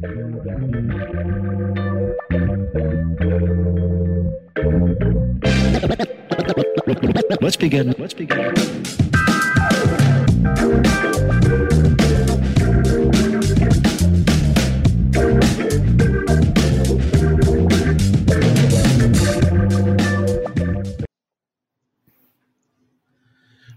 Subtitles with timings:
[0.00, 0.06] Let's
[7.56, 7.92] begin.
[7.98, 8.54] Let's begin.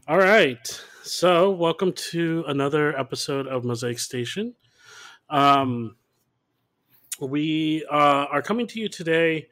[0.08, 0.84] All right.
[1.02, 4.54] So, welcome to another episode of Mosaic Station.
[5.28, 5.96] Um,
[7.28, 9.48] we uh, are coming to you today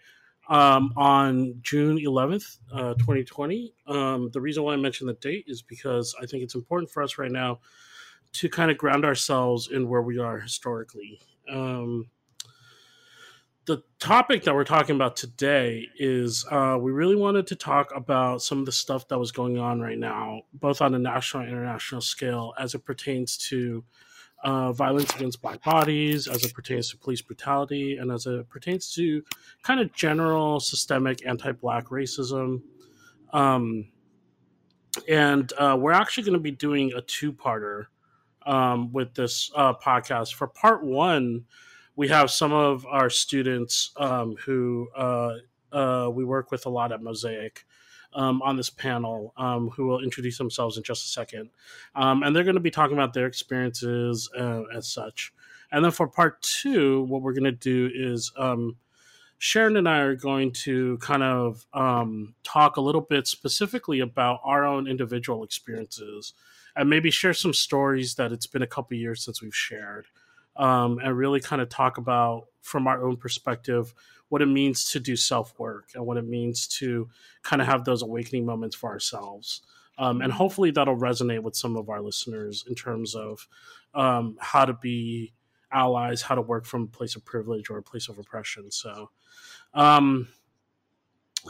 [0.50, 3.74] um, on June 11th, uh, 2020.
[3.88, 7.04] Um, the reason why I mention the date is because I think it's important for
[7.04, 7.60] us right now
[8.34, 11.20] to kind of ground ourselves in where we are historically.
[11.50, 12.10] Um,
[13.66, 18.42] the topic that we're talking about today is uh, we really wanted to talk about
[18.42, 21.52] some of the stuff that was going on right now, both on a national and
[21.52, 23.84] international scale, as it pertains to
[24.44, 28.94] uh, violence against black bodies, as it pertains to police brutality, and as it pertains
[28.94, 29.24] to
[29.64, 32.62] kind of general systemic anti-black racism.
[33.34, 33.90] Um,
[35.08, 37.86] and uh, we're actually going to be doing a two-parter
[38.46, 40.34] um, with this uh, podcast.
[40.34, 41.46] For part one,
[41.96, 45.34] we have some of our students um, who uh,
[45.72, 47.66] uh, we work with a lot at Mosaic
[48.14, 51.50] um, on this panel um, who will introduce themselves in just a second.
[51.96, 55.34] Um, and they're going to be talking about their experiences uh, as such.
[55.72, 58.78] And then for part two, what we're going to do is um,
[59.38, 64.42] Sharon and I are going to kind of um, talk a little bit specifically about
[64.44, 66.34] our own individual experiences
[66.76, 70.08] and maybe share some stories that it's been a couple years since we've shared.
[70.56, 73.94] Um, and really kind of talk about from our own perspective
[74.30, 77.10] what it means to do self work and what it means to
[77.44, 79.62] kind of have those awakening moments for ourselves.
[79.98, 83.46] Um, and hopefully that'll resonate with some of our listeners in terms of
[83.94, 85.34] um, how to be
[85.72, 88.72] allies, how to work from a place of privilege or a place of oppression.
[88.72, 89.10] So,
[89.74, 90.30] um,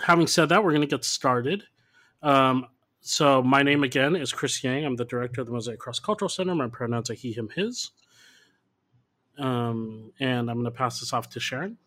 [0.04, 1.64] having said that, we're going to get started.
[2.22, 2.66] Um,
[3.02, 4.86] so, my name again is Chris Yang.
[4.86, 6.56] I'm the director of the Mosaic Cross Cultural Center.
[6.56, 7.92] My pronouns are he, him, his.
[9.38, 11.78] Um, and I'm going to pass this off to Sharon.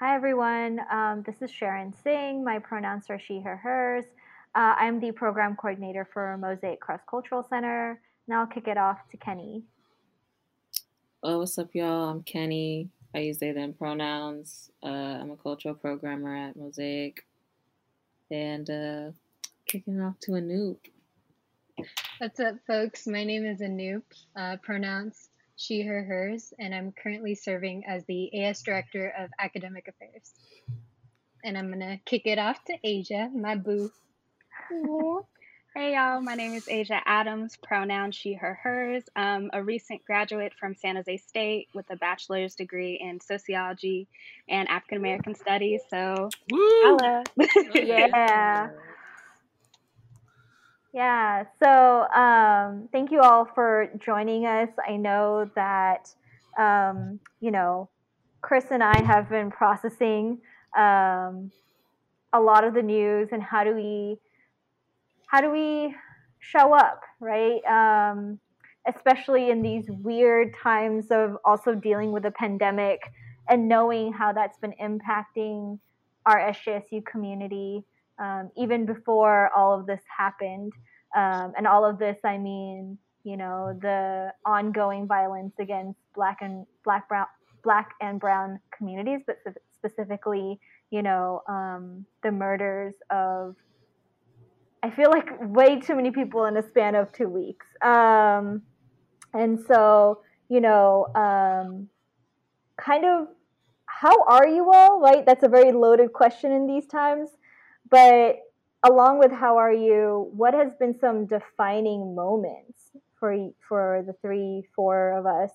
[0.00, 0.78] Hi, everyone.
[0.92, 2.44] Um, this is Sharon Singh.
[2.44, 4.04] My pronouns are she, her, hers.
[4.54, 8.00] Uh, I'm the program coordinator for Mosaic Cross Cultural Center.
[8.28, 9.64] Now I'll kick it off to Kenny.
[11.24, 12.10] Oh, what's up, y'all?
[12.10, 12.90] I'm Kenny.
[13.12, 14.70] I use they, them pronouns.
[14.84, 17.26] Uh, I'm a cultural programmer at Mosaic.
[18.30, 19.10] And uh,
[19.66, 20.76] kicking it off to Anoop.
[22.18, 23.08] What's up, folks?
[23.08, 24.02] My name is Anoop.
[24.36, 29.88] Uh, pronouns she, her, hers, and I'm currently serving as the AS Director of Academic
[29.88, 30.32] Affairs.
[31.44, 33.90] And I'm going to kick it off to Asia, my boo.
[35.76, 39.04] Hey y'all, my name is Asia Adams, pronoun she, her, hers.
[39.14, 44.08] Um, a recent graduate from San Jose State with a bachelor's degree in sociology
[44.48, 45.82] and African American studies.
[45.88, 46.98] So, Woo!
[47.74, 48.70] yeah.
[50.94, 54.70] Yeah, so um, thank you all for joining us.
[54.86, 56.08] I know that,
[56.58, 57.90] um, you know,
[58.40, 60.38] Chris and I have been processing
[60.76, 61.50] um,
[62.32, 64.16] a lot of the news and how do we,
[65.26, 65.94] how do we
[66.38, 67.62] show up, right?
[67.66, 68.40] Um,
[68.86, 73.12] especially in these weird times of also dealing with a pandemic
[73.50, 75.78] and knowing how that's been impacting
[76.24, 77.84] our SJSU community
[78.18, 80.72] um, even before all of this happened.
[81.16, 86.66] Um, and all of this, I mean, you know, the ongoing violence against black and
[86.84, 87.26] black brown
[87.62, 89.38] black and brown communities, but
[89.76, 93.56] specifically, you know, um, the murders of.
[94.80, 97.66] I feel like way too many people in a span of two weeks.
[97.82, 98.62] Um,
[99.34, 101.88] and so, you know, um,
[102.76, 103.26] kind of
[103.86, 105.26] how are you all, right?
[105.26, 107.30] That's a very loaded question in these times.
[107.90, 108.38] But
[108.82, 112.78] along with how are you, what has been some defining moments
[113.18, 115.50] for for the three, four of us,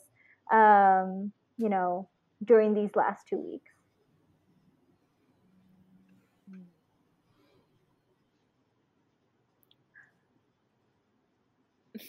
[0.52, 2.10] um, you know,
[2.44, 3.72] during these last two weeks?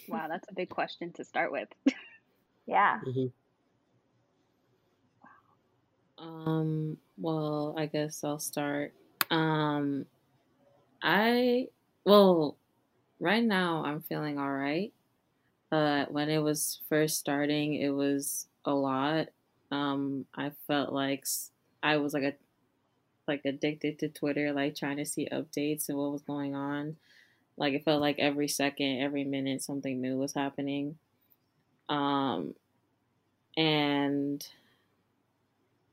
[0.08, 1.68] Wow, that's a big question to start with.
[2.66, 3.00] yeah.
[3.06, 3.26] Mm-hmm.
[6.26, 8.94] Um, well, I guess I'll start.
[9.30, 10.06] Um,
[11.04, 11.68] I
[12.04, 12.58] well,
[13.20, 14.92] right now I'm feeling all right.
[15.70, 19.28] But when it was first starting, it was a lot.
[19.72, 21.26] Um, I felt like
[21.82, 22.34] I was like a
[23.28, 26.96] like addicted to Twitter, like trying to see updates and what was going on.
[27.56, 30.98] Like it felt like every second, every minute, something new was happening.
[31.88, 32.54] Um,
[33.56, 34.46] and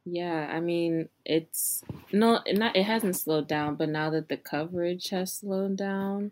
[0.05, 5.09] yeah, I mean, it's no, not it hasn't slowed down, but now that the coverage
[5.09, 6.31] has slowed down,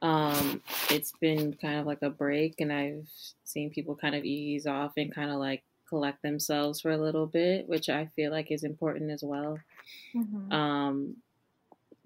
[0.00, 3.08] um, it's been kind of like a break, and I've
[3.44, 7.26] seen people kind of ease off and kind of like collect themselves for a little
[7.26, 9.58] bit, which I feel like is important as well.
[10.14, 10.52] Mhm.
[10.52, 11.16] Um,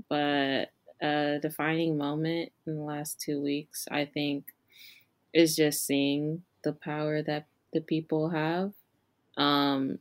[0.09, 0.71] but
[1.01, 4.55] a defining moment in the last two weeks, I think,
[5.33, 8.73] is just seeing the power that the people have.
[9.37, 9.99] Um,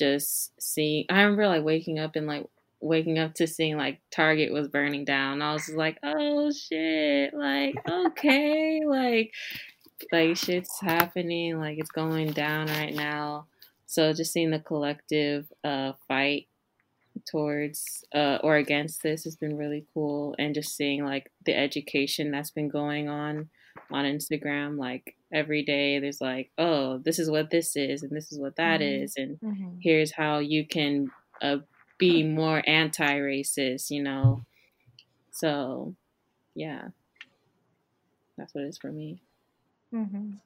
[0.00, 2.46] just seeing, I remember like waking up and like
[2.80, 5.42] waking up to seeing like Target was burning down.
[5.42, 9.32] I was just like, oh shit, like okay, like
[10.10, 13.46] like shit's happening, like it's going down right now.
[13.86, 16.46] So just seeing the collective uh, fight
[17.30, 22.30] towards uh, or against this has been really cool, and just seeing like the education
[22.30, 23.50] that's been going on
[23.90, 28.32] on Instagram, like every day there's like, oh, this is what this is, and this
[28.32, 28.82] is what that Mhm.
[28.82, 29.80] is, and Mhm.
[29.80, 31.10] here's how you can
[31.42, 31.58] uh,
[31.98, 34.42] be more anti-racist, you know.
[35.32, 35.94] So,
[36.54, 36.88] yeah,
[38.36, 39.20] that's what it is for me.
[39.92, 40.40] Mhm.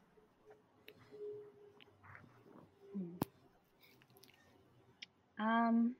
[5.38, 5.96] Um,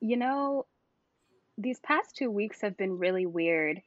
[0.00, 0.66] you know,
[1.58, 3.82] these past two weeks have been really weird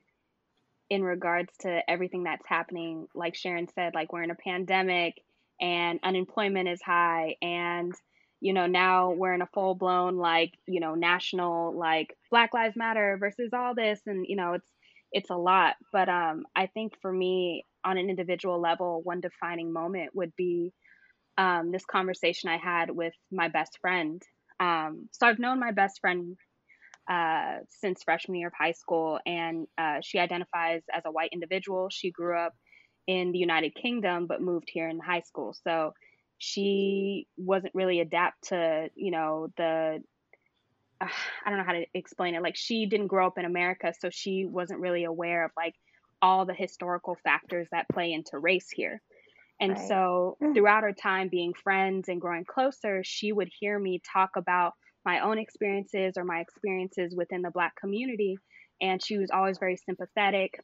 [0.94, 3.07] in regards to everything that's happening.
[3.16, 5.16] Like Sharon said, like we're in a pandemic
[5.62, 7.94] and unemployment is high and
[8.42, 12.75] you know now we're in a full blown like you know national like black lives
[12.75, 14.69] matter versus all this and you know it's
[15.12, 19.72] it's a lot but um i think for me on an individual level one defining
[19.72, 20.74] moment would be
[21.38, 24.22] um, this conversation I had with my best friend.
[24.60, 26.38] Um, so I've known my best friend
[27.09, 31.89] uh, since freshman year of high school, and uh, she identifies as a white individual.
[31.89, 32.53] She grew up
[33.07, 35.53] in the United Kingdom, but moved here in high school.
[35.67, 35.94] So
[36.38, 40.01] she wasn't really adapt to, you know, the
[41.01, 41.07] uh,
[41.45, 42.44] I don't know how to explain it.
[42.44, 45.75] Like she didn't grow up in America, so she wasn't really aware of like
[46.21, 49.01] all the historical factors that play into race here.
[49.59, 49.79] And Right.
[49.79, 54.73] so throughout our time being friends and growing closer, she would hear me talk about
[55.05, 58.38] my own experiences or my experiences within the black community
[58.81, 60.59] and she was always very sympathetic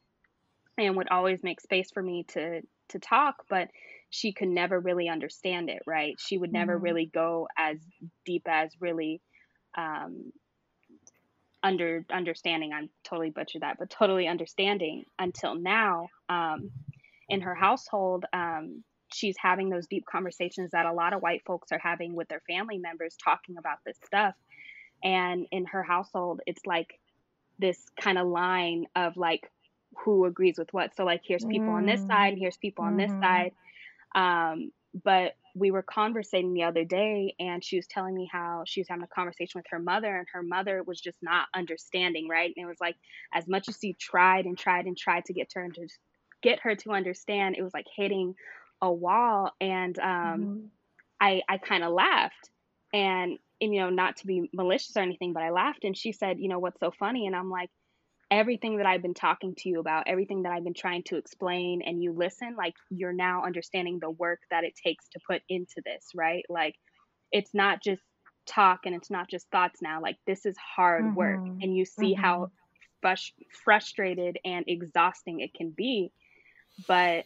[0.77, 3.67] and would always make space for me to to talk but
[4.09, 6.83] she could never really understand it right she would never Mhm.
[6.83, 7.77] really go as
[8.25, 9.21] deep as really
[9.77, 10.31] um
[11.61, 16.71] under understanding i'm totally butchered that but totally understanding until now um
[17.27, 18.83] in her household um
[19.13, 22.41] she's having those deep conversations that a lot of white folks are having with their
[22.47, 24.35] family members talking about this stuff
[25.03, 26.99] and in her household it's like
[27.59, 29.51] this kind of line of like
[30.05, 32.07] who agrees with what so like here's people on this Mm.
[32.07, 33.19] side and here's people on this Mhm.
[33.21, 33.51] side
[34.15, 34.71] um
[35.03, 38.87] but we were conversating the other day and she was telling me how she was
[38.87, 42.65] having a conversation with her mother and her mother was just not understanding right and
[42.65, 42.95] it was like
[43.33, 45.87] as much as she tried and tried and tried to get her to
[46.41, 48.35] get her to understand it was like hitting
[48.81, 50.71] a wall and um Mhm.
[51.19, 52.49] I I kind of laughed.
[52.93, 56.11] And and you know not to be malicious or anything but I laughed and she
[56.11, 57.27] said you know what's so funny?
[57.27, 57.69] And I'm like
[58.31, 61.81] everything that I've been talking to you about everything that I've been trying to explain
[61.81, 65.81] and you listen like you're now understanding the work that it takes to put into
[65.85, 66.45] this right?
[66.49, 66.75] Like
[67.31, 68.03] it's not just
[68.47, 71.61] talk and it's not just thoughts now like this is hard work Mhm.
[71.61, 72.49] and you see how
[73.03, 73.33] frus-
[73.63, 76.11] frustrated and exhausting it can be.
[76.87, 77.25] But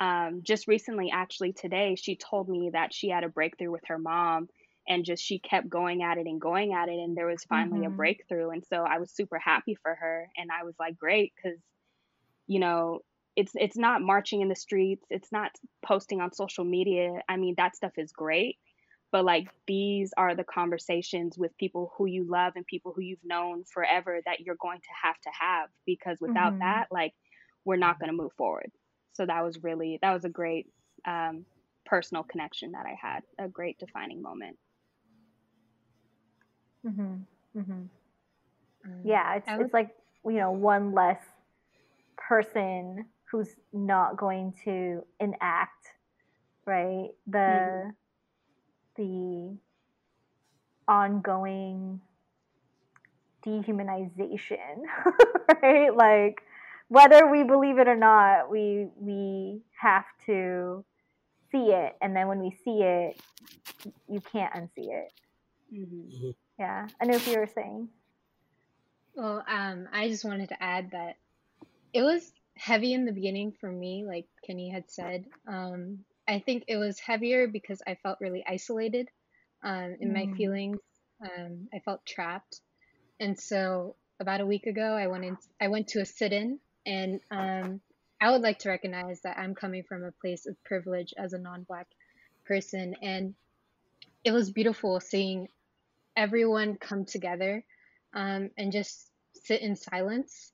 [0.00, 3.98] um, just recently actually today she told me that she had a breakthrough with her
[3.98, 4.48] mom
[4.88, 7.84] and just she kept going at it and going at it and there was finally
[7.84, 7.90] a Mhm.
[7.90, 11.58] breakthrough and so i was super happy for her and i was like great because
[12.46, 13.00] you know
[13.36, 15.50] it's it's not marching in the streets it's not
[15.84, 18.58] posting on social media i mean that stuff is great
[19.12, 23.24] but like these are the conversations with people who you love and people who you've
[23.24, 26.60] known forever that you're going to have to have because without Mhm.
[26.60, 27.14] that like
[27.64, 28.70] we're not going to move forward
[29.14, 30.66] so that was really that was a great
[31.06, 31.44] um,
[31.86, 34.58] personal connection that i had a great defining moment
[36.84, 37.26] Mhm.
[37.54, 37.88] Mhm.
[38.84, 39.94] Um, Yeah, it's I would- it's like
[40.24, 41.22] you know one less
[42.16, 45.94] person who's not going to enact
[46.66, 47.92] right the
[48.96, 49.56] the
[50.88, 52.00] ongoing
[53.44, 54.82] dehumanization
[55.62, 56.42] right like
[56.88, 60.84] whether we believe it or not we we have to
[61.52, 63.20] see it and then when we see it
[64.08, 65.12] you can't unsee it
[65.70, 67.88] hmm yeah i know what you were saying
[69.14, 71.16] Well, um, I just wanted to add that
[71.92, 75.26] it was heavy in the beginning for me, like Kenny had said.
[75.46, 79.08] Um, I think it was heavier because I felt really isolated
[79.62, 80.36] um, in my Mm.
[80.36, 80.78] feelings.
[81.22, 82.60] Um, I felt trapped,
[83.20, 85.38] and so about a week ago, I went in.
[85.60, 87.80] I went to a sit-in, and um,
[88.20, 91.38] I would like to recognize that I'm coming from a place of privilege as a
[91.38, 91.88] non-black
[92.46, 93.34] person, and
[94.24, 95.48] it was beautiful seeing
[96.16, 97.64] everyone come together
[98.14, 100.52] um, and just sit in silence.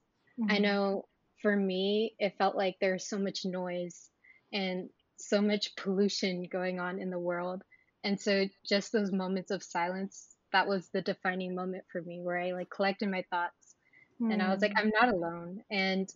[0.48, 0.60] I Mhm.
[0.60, 1.06] know
[1.42, 4.10] for me, it felt like there was so much noise
[4.52, 7.62] and so much pollution going on in the world.
[8.04, 12.38] And so just those moments of silence, that was the defining moment for me where
[12.38, 13.59] I like collected my thoughts
[14.28, 14.76] and I was like, Mm.
[14.76, 15.64] I'm not alone.
[15.70, 16.12] And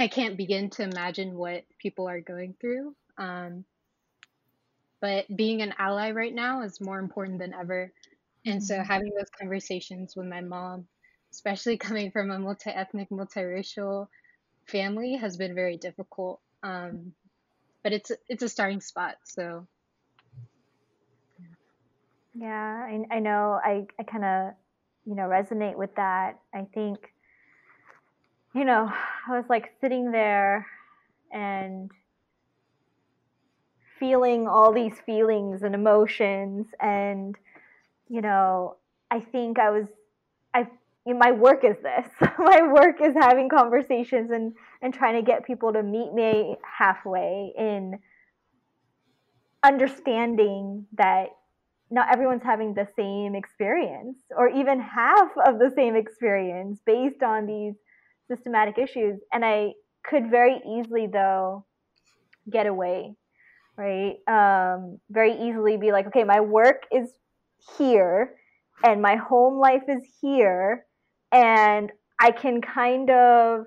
[0.00, 2.96] I can't begin to imagine what people are going through.
[3.18, 3.66] Um,
[5.00, 7.92] but being an ally right now is more important than ever.
[8.46, 8.82] And so Mhm.
[8.82, 10.88] having those conversations with my mom,
[11.32, 14.08] especially coming from a multi-ethnic, multiracial
[14.68, 16.42] family, has been very difficult.
[16.62, 17.14] Um,
[17.84, 19.16] but it's it's a starting spot.
[19.24, 19.68] So
[22.34, 23.60] Yeah, I, I know.
[23.62, 24.54] I, I kind of,
[25.04, 26.40] you know, resonate with that.
[26.52, 27.13] I think,
[28.54, 28.90] you know,
[29.28, 30.66] I was like sitting there
[31.32, 31.90] and
[33.98, 36.66] feeling all these feelings and emotions.
[36.80, 37.34] And,
[38.08, 38.76] you know,
[39.10, 39.86] I think I was,
[40.54, 40.68] I,
[41.04, 42.06] my work is this.
[42.38, 47.52] my work is having conversations and, and trying to get people to meet me halfway
[47.58, 47.98] in
[49.64, 51.30] understanding that
[51.90, 57.46] not everyone's having the same experience or even half of the same experience based on
[57.46, 57.74] these
[58.34, 59.20] systematic issues.
[59.32, 59.72] And I
[60.04, 61.64] could very easily, though,
[62.50, 63.14] get away,
[63.76, 64.16] right?
[64.28, 67.10] Um, very easily be like, okay, my work is
[67.78, 68.34] here
[68.82, 70.84] and my home life is here,
[71.32, 73.66] and I can kind of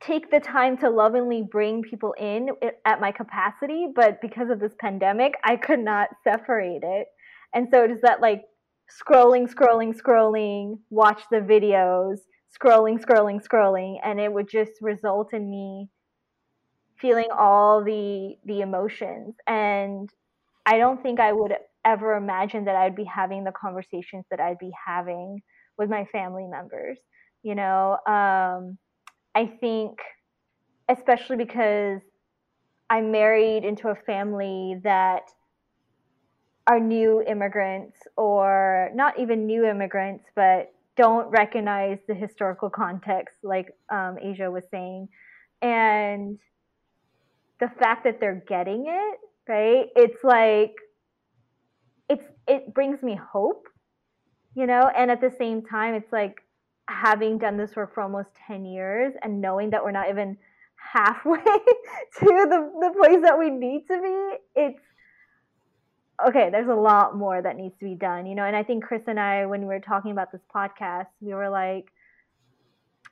[0.00, 2.48] take the time to lovingly bring people in
[2.84, 7.08] at my capacity, but because of this pandemic, I could not separate it.
[7.54, 8.42] And so it is that like
[8.90, 12.18] scrolling, scrolling, scrolling, watch the videos,
[12.58, 15.88] scrolling, scrolling, scrolling, and it would just result in me
[17.00, 19.34] feeling all the the emotions.
[19.46, 20.08] And
[20.66, 21.54] I don't think I would
[21.84, 25.40] ever imagine that I'd be having the conversations that I'd be having
[25.78, 26.98] with my family members.
[27.42, 28.76] You know, um,
[29.34, 29.98] I think,
[30.88, 32.02] especially because
[32.90, 35.22] I'm married into a family that
[36.66, 43.68] are new immigrants, or not even new immigrants, but don't recognize the historical context, like
[43.90, 45.08] um, Asia was saying.
[45.62, 46.38] And
[47.60, 49.18] the fact that they're getting it,
[49.48, 49.86] right?
[49.96, 50.74] It's like,
[52.08, 53.66] it's it brings me hope,
[54.54, 56.42] you know, and at the same time, it's like
[56.88, 60.36] having done this work for almost 10 years and knowing that we're not even
[60.74, 61.36] halfway
[62.18, 64.80] to the, the place that we need to be it's
[66.26, 68.84] okay there's a lot more that needs to be done you know and i think
[68.84, 71.90] chris and i when we were talking about this podcast we were like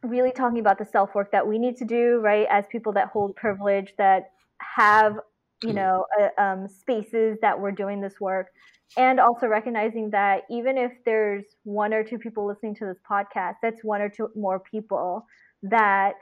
[0.02, 3.08] really talking about the self work that we need to do right as people that
[3.08, 5.18] hold privilege that have
[5.62, 8.48] you know uh, um, spaces that we're doing this work
[8.96, 13.54] and also recognizing that even if there's one or two people listening to this podcast
[13.62, 15.26] that's one or two more people
[15.62, 16.14] that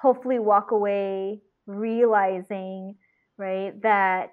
[0.00, 2.96] hopefully walk away realizing
[3.38, 4.30] right that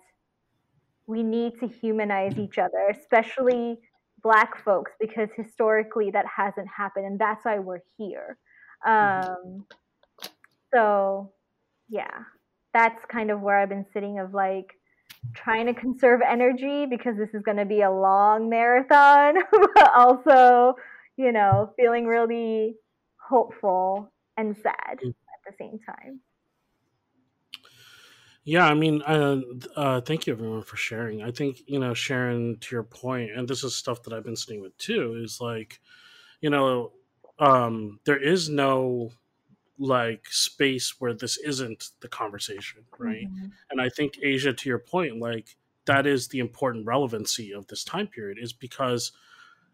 [1.10, 2.44] we need to humanize mm-hmm.
[2.44, 3.78] each other especially
[4.22, 8.38] black folks because historically that hasn't happened and that's why we're here.
[8.88, 9.32] Mm-hmm.
[9.32, 9.66] Um,
[10.74, 11.32] so
[11.89, 12.24] yeah
[12.74, 14.75] that's kind of where i've been sitting of like
[15.34, 19.36] trying to conserve energy because this is going to be a long marathon,
[19.75, 20.75] but also,
[21.18, 22.75] you know, feeling really
[23.18, 25.10] hopeful and sad mm-hmm.
[25.10, 25.13] at
[25.46, 26.20] the same time.
[28.50, 29.41] Yeah, I mean, uh,
[29.75, 31.22] uh, thank you everyone for sharing.
[31.22, 34.36] I think you know, Sharon, to your point, and this is stuff that I've been
[34.36, 35.22] sitting with too.
[35.24, 35.79] Is like,
[36.41, 36.94] you know,
[37.38, 39.12] um, there is no
[39.77, 43.27] like space where this isn't the conversation, right?
[43.32, 43.50] Mm-hmm.
[43.70, 47.84] And I think Asia, to your point, like that is the important relevancy of this
[47.84, 49.12] time period, is because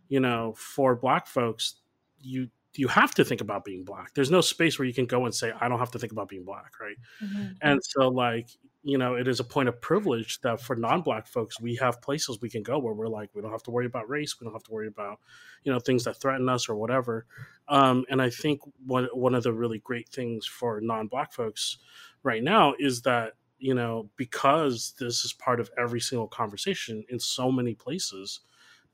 [0.09, 1.75] you know, for Black folks,
[2.19, 4.13] you you have to think about being black.
[4.13, 6.29] There's no space where you can go and say, I don't have to think about
[6.29, 6.97] being black, right?
[7.23, 7.53] Mm-hmm.
[7.61, 8.49] And so, like,
[8.83, 12.01] you know, it is a point of privilege that for non black folks, we have
[12.01, 14.45] places we can go where we're like, we don't have to worry about race, we
[14.45, 15.19] don't have to worry about,
[15.63, 17.25] you know, things that threaten us or whatever.
[17.67, 21.77] Um, and I think one, one of the really great things for non black folks
[22.21, 27.19] right now is that, you know, because this is part of every single conversation in
[27.19, 28.41] so many places,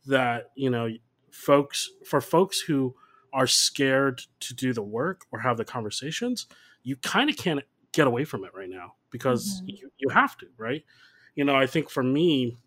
[0.05, 0.89] that, you know,
[1.31, 2.95] folks, for folks who,
[3.33, 6.47] are scared to do the work or have the conversations,
[6.83, 7.61] you kind of can't
[7.93, 9.67] get away from it right now because Mhm.
[9.67, 10.83] you, you have to, right?
[11.35, 12.57] You know, I think for me,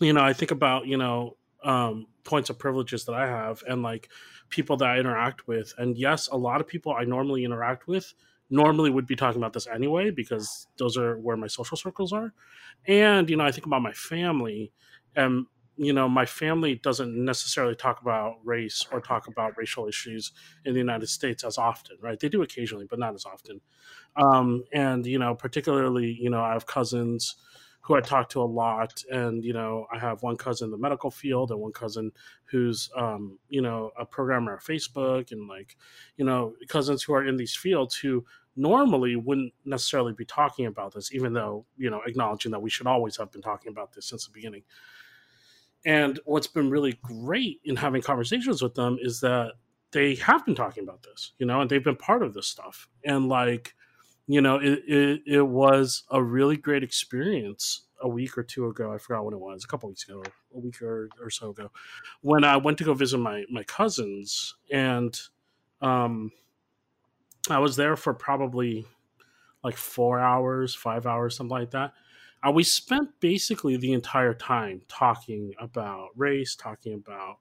[0.00, 3.82] you know, I think about, you know, um, points of privileges that I have and
[3.82, 4.10] like
[4.48, 5.74] people that I interact with.
[5.78, 8.14] And yes, a lot of people I normally interact with
[8.50, 12.32] normally would be talking about this anyway because those are where my social circles are.
[12.86, 14.72] And, you know, I think about my family
[15.16, 15.46] and,
[15.78, 20.32] you know, my family doesn't necessarily talk about race or talk about racial issues
[20.64, 22.18] in the United States as often, right?
[22.18, 23.60] They do occasionally, but not as often.
[24.16, 27.36] Um, and, you know, particularly, you know, I have cousins
[27.82, 29.02] who I talk to a lot.
[29.10, 32.10] And, you know, I have one cousin in the medical field and one cousin
[32.46, 35.76] who's, um, you know, a programmer at Facebook and like,
[36.16, 40.92] you know, cousins who are in these fields who normally wouldn't necessarily be talking about
[40.92, 44.08] this, even though, you know, acknowledging that we should always have been talking about this
[44.08, 44.64] since the beginning.
[45.86, 49.52] And what's been really great in having conversations with them is that
[49.92, 52.88] they have been talking about this, you know, and they've been part of this stuff.
[53.04, 53.74] And like,
[54.26, 58.92] you know, it, it, it was a really great experience a week or two ago.
[58.92, 60.22] I forgot when it was, a couple weeks ago,
[60.54, 61.70] a week or, or so ago,
[62.20, 64.56] when I went to go visit my, my cousins.
[64.70, 65.18] And
[65.80, 66.32] um,
[67.48, 68.84] I was there for probably
[69.64, 71.92] like four hours, five hours, something like that.
[72.46, 77.38] Uh, we spent basically the entire time talking about race, talking about,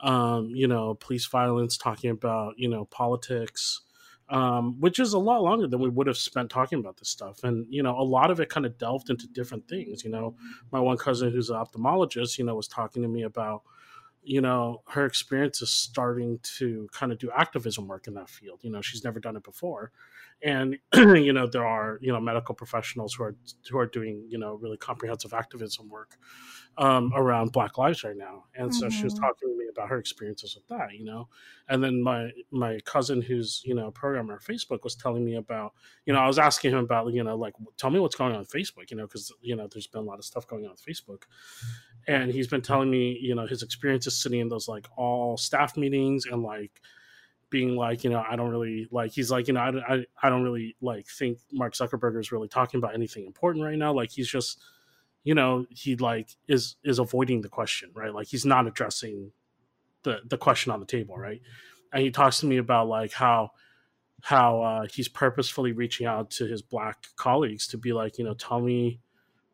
[0.00, 3.82] um, you know, police violence, talking about, you know, politics,
[4.28, 7.42] um, which is a lot longer than we would have spent talking about this stuff.
[7.42, 10.04] And, you know, a lot of it kind of delved into different things.
[10.04, 10.36] You know,
[10.70, 13.62] my one cousin who's an ophthalmologist, you know, was talking to me about,
[14.28, 18.60] you know, her experience is starting to kind of do activism work in that field.
[18.62, 19.92] You know, she's never done it before.
[20.42, 23.36] And, you know, there are, you know, medical professionals who are,
[23.70, 26.18] who are doing, you know, really comprehensive activism work
[26.76, 28.44] um, around Black lives right now.
[28.54, 29.14] And so she was Mhm.
[29.14, 31.28] talking to me about her experiences with that, you know.
[31.68, 35.34] And then my my cousin, who's you know a programmer on Facebook, was telling me
[35.36, 35.74] about,
[36.06, 38.40] you know, I was asking him about, you know, like tell me what's going on
[38.40, 40.72] with Facebook, you know, because you know there's been a lot of stuff going on
[40.72, 41.24] with Facebook,
[42.08, 45.76] and he's been telling me, you know, his experiences sitting in those like all staff
[45.76, 46.80] meetings and like
[47.50, 49.12] being like, you know, I don't really like.
[49.12, 52.48] He's like, you know, I, I, I don't really like think Mark Zuckerberg is really
[52.48, 53.92] talking about anything important right now.
[53.92, 54.60] Like he's just
[55.24, 59.30] you know he like is is avoiding the question right like he's not addressing
[60.02, 61.42] the the question on the table right
[61.92, 63.50] and he talks to me about like how
[64.22, 68.34] how uh, he's purposefully reaching out to his black colleagues to be like you know
[68.34, 69.00] tell me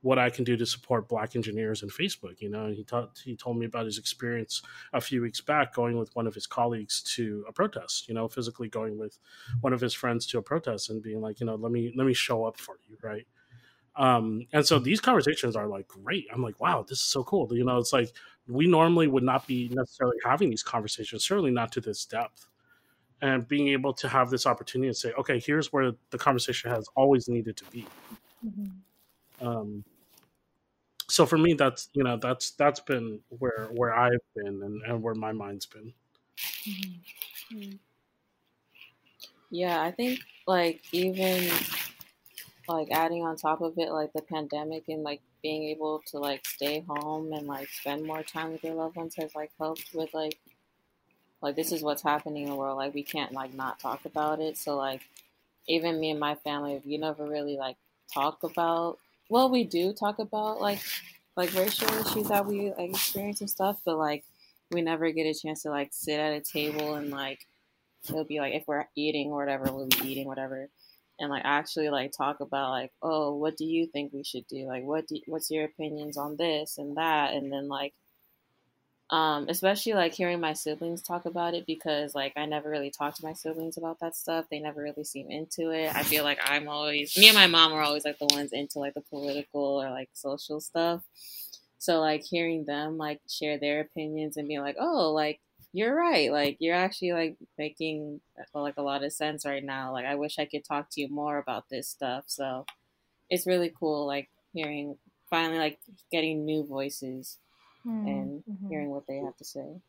[0.04, 2.66] what I can do to support black engineers in Facebook you know?
[2.66, 4.60] And he taught he told me about his experience
[4.92, 8.28] a few weeks back going with one of his colleagues to a protest you know
[8.28, 9.18] physically going with
[9.62, 12.06] one of his friends to a protest and being like you know let me let
[12.06, 13.26] me show up for you right?
[13.96, 16.26] Um and so these conversations are like great.
[16.32, 17.48] I'm like wow this is so cool.
[17.56, 18.12] You know it's like
[18.46, 22.46] we normally would not be necessarily having these conversations certainly not to this depth.
[23.22, 26.86] And being able to have this opportunity to say okay here's where the conversation has
[26.94, 27.86] always needed to be.
[28.46, 28.70] Mhm.
[29.40, 29.84] um
[31.08, 35.02] so for me that's you know that's that's been where where i've been and, and
[35.02, 35.94] where my mind's been
[37.50, 37.78] Mhm.
[39.50, 41.48] Yeah, I think like even
[42.68, 46.46] like adding on top of it like the pandemic and like being able to like
[46.46, 50.12] stay home and like spend more time with your loved ones has like helped with
[50.14, 50.38] like
[51.42, 54.40] like this is what's happening in the world like we can't like not talk about
[54.40, 55.02] it so like
[55.68, 57.76] even me and my family we never really like
[58.12, 58.98] talk about
[59.34, 60.80] well we do talk about like
[61.36, 64.24] like racial issues that we like experience and stuff but like
[64.70, 67.40] we never get a chance to like sit at a table and like
[68.08, 70.68] it'll be like if we're eating or whatever we'll be eating whatever
[71.18, 74.66] and like actually like talk about like oh what do you think we should do?
[74.66, 77.32] Like what do what's your opinions on this and that?
[77.34, 77.94] And then like
[79.10, 83.18] um especially like hearing my siblings talk about it because like I never really talked
[83.18, 86.38] to my siblings about that stuff they never really seem into it I feel like
[86.42, 89.82] I'm always me and my mom are always like the ones into like the political
[89.82, 91.02] or like social stuff
[91.78, 95.40] so like hearing them like share their opinions and being like oh like
[95.74, 96.30] you're right.
[96.30, 99.92] Like you're actually like making uh, like a lot of sense right now.
[99.92, 102.24] Like I wish I could talk to you more about this stuff.
[102.28, 102.64] So
[103.28, 104.96] it's really cool like hearing
[105.28, 105.80] finally like
[106.12, 107.38] getting new voices
[108.02, 108.68] and Mhm.
[108.68, 109.80] hearing what they have to say.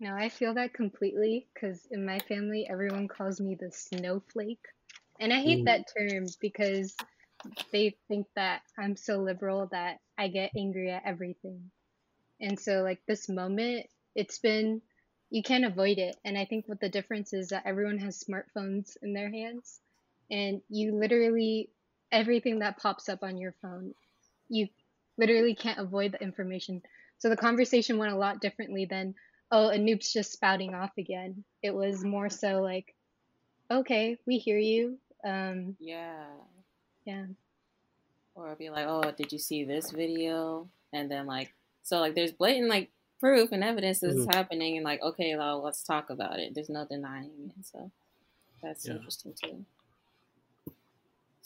[0.00, 4.64] No, I feel that completely because in my family, everyone calls me the snowflake.
[5.20, 5.66] And I hate Mm.
[5.66, 6.96] that term because
[7.72, 11.70] they think that I'm so liberal that I get angry at everything.
[12.40, 14.82] And so, like, this moment, it's been,
[15.30, 16.16] you can't avoid it.
[16.24, 19.80] And I think what the difference is that everyone has smartphones in their hands.
[20.30, 21.70] And you literally,
[22.12, 23.94] everything that pops up on your phone,
[24.48, 24.68] you
[25.18, 26.82] literally can't avoid the information.
[27.18, 29.14] So the conversation went a lot differently than,
[29.50, 31.44] oh, Anoop's just spouting off again.
[31.62, 32.94] It was more so like,
[33.70, 34.98] okay, we hear you.
[35.24, 36.24] Um, Yeah.
[37.04, 37.26] yeah.
[38.34, 40.68] Or it'll be like, oh, did you see this video?
[40.92, 41.52] And then like,
[41.82, 44.34] so like, there's blatant like proof and evidence that's is Mhm.
[44.34, 46.54] happening, and like, okay, well, let's talk about it.
[46.54, 47.66] There's no denying it.
[47.66, 47.90] So
[48.62, 48.94] that's Yeah.
[48.94, 49.64] interesting too.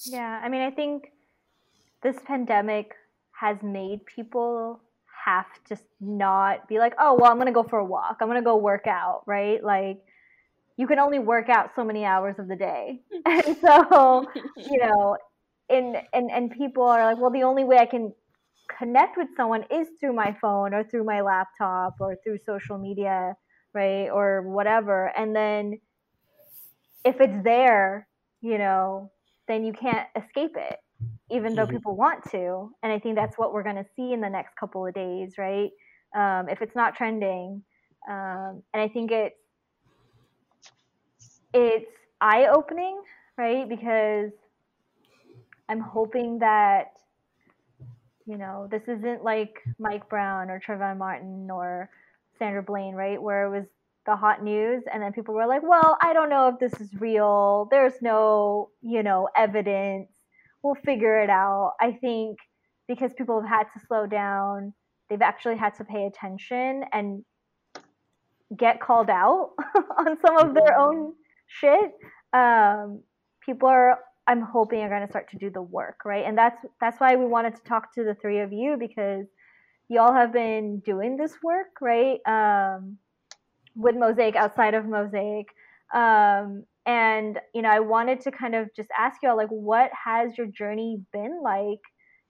[0.05, 1.13] Yeah, I mean, I think
[2.03, 2.95] this pandemic
[3.43, 4.81] has made people
[5.25, 8.19] have to not be like, oh, well, I'm going to go for a walk.
[8.21, 9.63] I'm going to go work out, right?
[9.63, 9.99] Like,
[10.77, 13.01] you can only work out so many hours of the day.
[13.27, 14.27] And so,
[14.57, 15.17] you know,
[15.69, 18.13] and, and, and people are like, well, the only way I can
[18.79, 23.35] connect with someone is through my phone or through my laptop or through social media,
[23.75, 24.09] right?
[24.09, 25.13] Or whatever.
[25.17, 25.81] And then
[27.05, 28.07] if it's there,
[28.41, 29.11] you know,
[29.49, 30.79] then you can't escape it,
[31.33, 31.69] even though Mhm.
[31.69, 32.71] people want to.
[32.83, 35.35] And I think that's what we're going to see in the next couple of days,
[35.39, 35.71] right?
[36.17, 37.63] Um, if it's not trending,
[38.09, 39.37] um, and I think it's
[41.55, 41.91] it's
[42.21, 43.01] eye opening,
[43.39, 43.69] right?
[43.69, 44.33] Because
[45.69, 46.93] I'm hoping that
[48.27, 51.91] you know this isn't like Mike Brown or Trayvon Martin or
[52.39, 53.21] Sandra Bland, right?
[53.23, 53.67] Where it was
[54.07, 56.93] the hot news and then people were like well i don't know if this is
[57.01, 60.09] real there's no you know evidence
[60.63, 61.75] we'll figure it out.
[61.81, 62.39] I think
[62.89, 64.75] because people have had to slow down
[65.13, 67.23] they've actually had to pay attention and
[68.57, 69.51] get called out
[69.99, 71.13] on some of their own
[71.47, 71.93] shit.
[72.33, 73.03] Um,
[73.45, 76.25] people are i'm hoping are going to start to do the work right?
[76.25, 79.27] And that's that's why we wanted to talk to the three of you because
[79.89, 82.21] y'all have been doing this work right?
[82.27, 82.97] Um,
[83.75, 85.49] with Mosaic outside of Mosaic.
[85.93, 89.91] Um, and, you know, I wanted to kind of just ask you all, like, what
[90.05, 91.81] has your journey been like,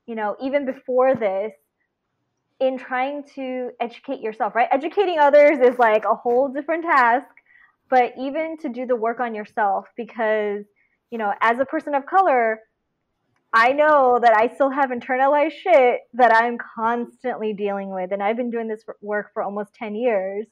[0.05, 1.53] you know, even before this,
[2.59, 4.69] in trying to educate yourself, right?
[4.71, 7.27] Educating others is like a whole different task,
[7.89, 10.63] but even to do the work on yourself, because,
[11.09, 12.59] you know, as a person of color,
[13.53, 18.11] I know that I still have internalized shit that I'm constantly dealing with.
[18.11, 20.47] And I've been doing this work for almost 10 years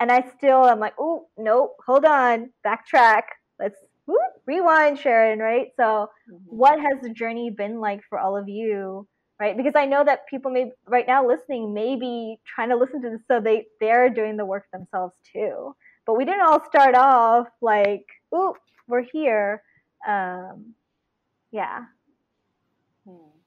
[0.00, 3.22] and I still am like, oh, nope, hold on, backtrack.
[3.60, 5.68] Let's whoop, rewind, Sharon, right?
[5.76, 6.58] So, Mhm.
[6.58, 9.08] what has the journey been like for all of you,
[9.40, 9.56] right?
[9.56, 13.10] Because I know that people may right now listening may be trying to listen to
[13.10, 15.74] this, so they they're doing the work themselves too.
[16.06, 18.54] But we didn't all start off like, ooh,
[18.88, 19.62] we're here.
[20.08, 20.74] Um,
[21.52, 21.84] yeah.
[23.04, 23.40] Hmm.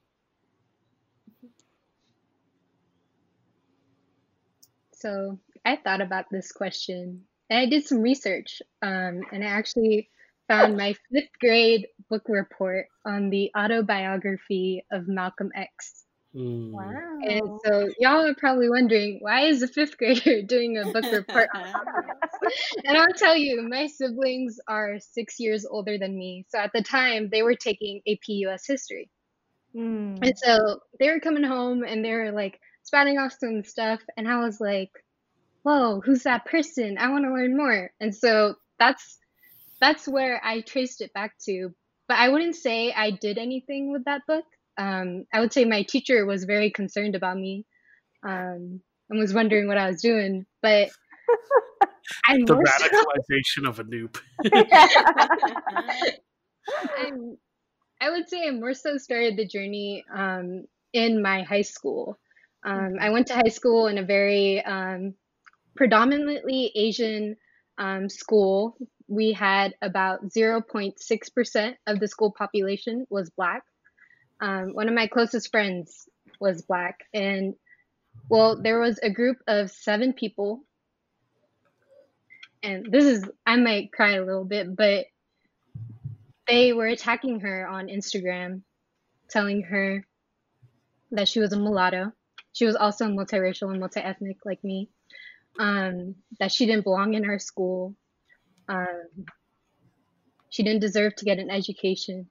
[4.93, 8.63] So I thought about this question and I did some research.
[8.81, 10.09] Um, and I actually
[10.47, 16.03] found my fifth grade book report on the autobiography of Malcolm X.
[16.35, 16.71] Mm.
[16.71, 17.19] Wow.
[17.21, 21.49] And so y'all are probably wondering why is a fifth grader doing a book report
[21.53, 22.39] on Malcolm X?
[22.85, 26.47] And I'll tell you, my siblings are six years older than me.
[26.49, 29.11] So at the time, they were taking AP US history.
[29.75, 30.25] Mm.
[30.25, 34.01] And so they were coming home and they were like spouting off some stuff.
[34.17, 34.89] And I was like,
[35.63, 36.97] whoa, who's that person?
[36.97, 37.91] I want to learn more.
[37.99, 39.17] And so that's
[39.81, 41.71] that's where I traced it back to.
[42.07, 44.45] But I wouldn't say I did anything with that book.
[44.77, 47.65] Um, I would say my teacher was very concerned about me
[48.25, 50.45] um, and was wondering what I was doing.
[50.61, 50.89] But
[52.27, 54.19] I The more so- radicalization of Anoop.
[56.97, 57.37] I'm,
[58.01, 62.17] I would say I more so started the journey um, in my high school.
[62.65, 65.15] Um, I went to high school in a very um,
[65.75, 67.35] predominantly Asian
[67.77, 68.77] um, school.
[69.07, 73.63] We had about 0.6% of the school population was black.
[74.39, 76.07] Um, one of my closest friends
[76.39, 76.99] was black.
[77.13, 77.55] And
[78.29, 80.63] well, there was a group of seven people.
[82.61, 85.05] And this is, I might cry a little bit, but
[86.47, 88.61] they were attacking her on Instagram,
[89.29, 90.05] telling her
[91.11, 92.11] that she was a mulatto.
[92.53, 94.89] She was also multiracial and multi-ethnic like me.
[95.59, 97.95] Um, that she didn't belong in our school.
[98.67, 99.25] Um,
[100.49, 102.29] she didn't deserve to get an education.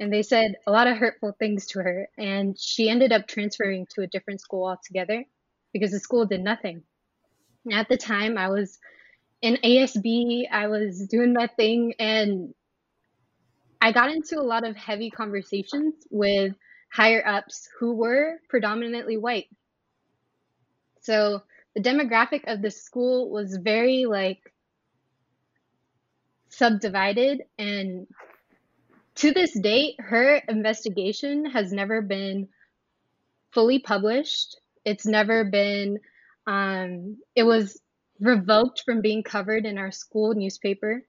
[0.00, 2.08] And they said a lot of hurtful things to her.
[2.18, 5.24] And she ended up transferring to a different school altogether
[5.72, 6.82] because the school did nothing.
[7.64, 8.78] And at the time, I was
[9.42, 12.54] in ASB, I was doing my thing, and
[13.80, 16.54] I got into a lot of heavy conversations with
[16.90, 19.48] higher ups who were predominantly white.
[21.02, 21.42] So
[21.74, 24.52] the demographic of the school was very like
[26.48, 28.06] subdivided and
[29.16, 32.48] to this date her investigation has never been
[33.52, 35.98] fully published it's never been
[36.46, 37.80] um, it was
[38.20, 41.02] revoked from being covered in our school newspaper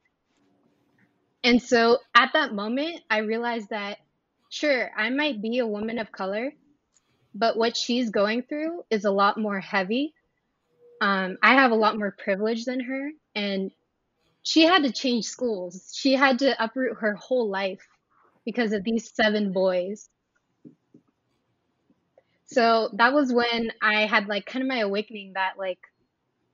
[1.44, 4.00] And so at that moment, I realized that
[4.50, 6.54] sure, I might be a woman of color,
[7.36, 10.15] but what she's going through is a lot more heavy.
[11.02, 13.72] Um, I have a lot more privilege than her, and
[14.44, 15.92] she had to change schools.
[15.96, 17.86] She had to uproot her whole life
[18.46, 20.10] because of these seven boys.
[22.48, 25.80] So that was when I had like kind of my awakening that like,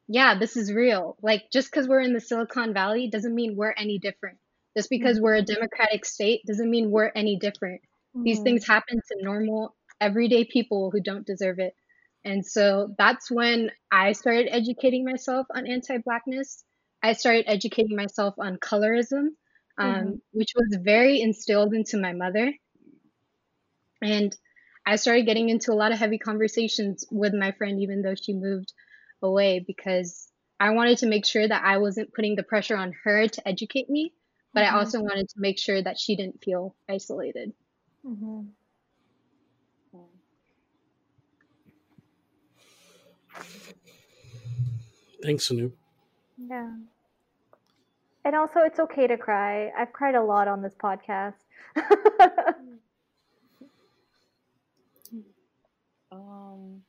[0.07, 1.17] yeah, this is real.
[1.21, 4.39] Like just because we're in the Silicon Valley doesn't mean we're any different.
[4.75, 7.81] Just because we're a democratic state doesn't mean we're any different.
[8.23, 8.43] These Mhm.
[8.43, 11.75] things happen to normal, everyday people who don't deserve it.
[12.23, 16.63] And so that's when I started educating myself on anti Blackness.
[17.03, 19.29] I started educating myself on colorism,
[19.77, 20.21] um, Mhm.
[20.31, 22.53] which was very instilled into my mother.
[24.01, 24.35] And
[24.85, 28.33] I started getting into a lot of heavy conversations with my friend, even though she
[28.33, 28.73] moved
[29.21, 33.27] away, because I wanted to make sure that I wasn't putting the pressure on her
[33.27, 34.13] to educate me,
[34.53, 34.77] but I Mhm.
[34.77, 37.53] also wanted to make sure that she didn't feel isolated.
[38.03, 38.55] Mhm.
[45.23, 45.71] Thanks, Anu.
[46.37, 46.71] Yeah.
[48.23, 49.71] And also, it's okay to cry.
[49.77, 51.35] I've cried a lot on this podcast.
[56.11, 56.81] Um,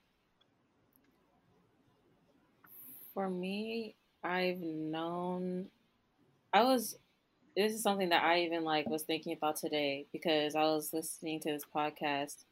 [3.15, 5.67] for me, I've known
[6.53, 6.97] I was
[7.57, 11.41] this is something that I even like was thinking about today because I was listening
[11.41, 12.45] to this podcast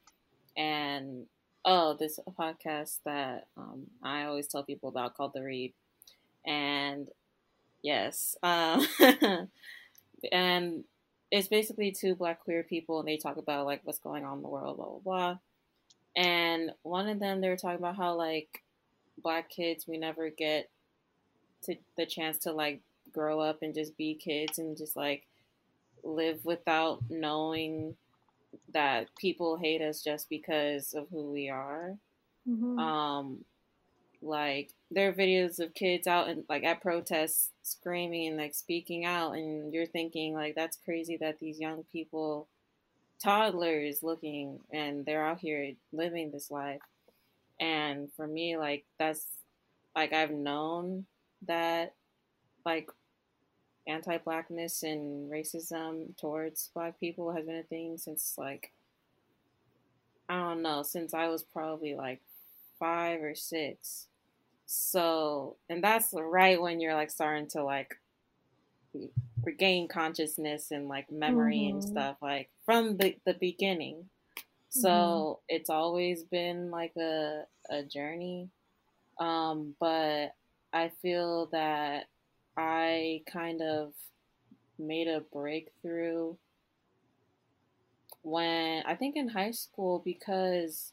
[0.57, 1.27] and
[1.65, 5.73] oh, this podcast that um, I always tell people about called The Read.
[6.47, 7.09] And
[7.83, 8.87] yes, um,
[10.33, 10.85] and
[11.31, 14.43] it's basically two black queer people and they talk about like what's going on in
[14.43, 15.39] the world, blah, blah, blah.
[16.17, 18.63] And one of them, they were talking about how like
[19.23, 20.69] black kids, we never get
[21.65, 22.81] to the chance to like
[23.13, 25.27] grow up and just be kids and just like
[26.03, 27.95] live without knowing
[28.73, 31.99] that people hate us just because of who we are.
[32.47, 32.79] Mhm.
[32.79, 33.45] Um,
[34.23, 39.05] like there are videos of kids out and like at protests screaming and like speaking
[39.05, 42.49] out, and you're thinking like that's crazy that these young people,
[43.23, 46.83] toddlers looking, and they're out here living this life.
[47.61, 49.27] And for me, like that's
[49.95, 51.07] like I've known
[51.47, 51.95] that
[52.65, 52.91] like
[53.87, 58.73] anti-blackness and racism towards black people has been a thing since like
[60.29, 62.23] I don't know, since I was probably like
[62.79, 64.09] five or six.
[64.67, 67.97] So, and that's right when you're like starting to like
[69.45, 71.83] regain consciousness and like memory and Mhm.
[71.83, 74.11] stuff, like from the, the beginning.
[74.71, 78.51] So it's always been like a, a journey.
[79.19, 80.35] Um, but
[80.73, 82.07] I feel that
[82.57, 83.93] I kind of
[84.79, 86.35] made a breakthrough
[88.23, 90.93] when I think in high school because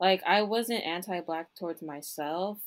[0.00, 2.58] like I wasn't anti-black towards myself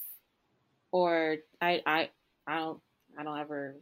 [0.92, 2.10] or I I
[2.48, 2.82] I don't
[3.18, 3.76] I don't ever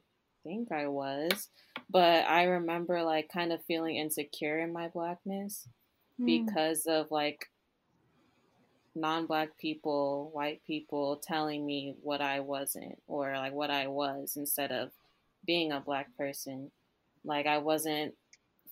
[0.44, 1.50] think I was,
[1.90, 5.68] but I remember like kind of feeling insecure in my blackness
[6.20, 6.26] Mm.
[6.26, 7.46] because of like
[9.00, 14.72] non-black people, white people telling me what I wasn't or like what I was instead
[14.72, 14.92] of
[15.46, 16.72] being a black person.
[17.24, 18.16] Like I wasn't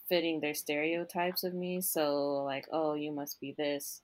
[0.09, 4.01] fitting their stereotypes of me, so like, oh, you must be this.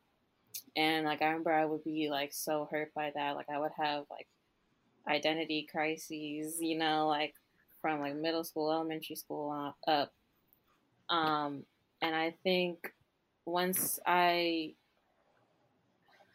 [0.76, 3.36] And like I remember I would be like so hurt by that.
[3.36, 4.28] Like I would have like
[5.08, 7.36] identity crises, you know, like
[7.82, 10.14] from like middle school, elementary school up.
[11.10, 11.64] Um
[12.02, 12.94] and I think
[13.46, 14.74] once I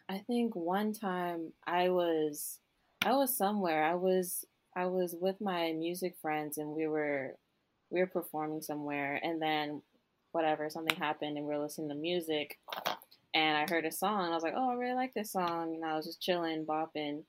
[0.09, 2.59] I think one time I was
[3.05, 3.83] I was somewhere.
[3.83, 4.43] I was
[4.75, 7.35] I was with my music friends and we were
[7.91, 9.83] we were performing somewhere and then
[10.31, 12.57] whatever something happened and we were listening to music
[13.35, 15.85] and I heard a song I was like, "Oh, I really like this song." And
[15.85, 17.23] I was just chilling, bopping,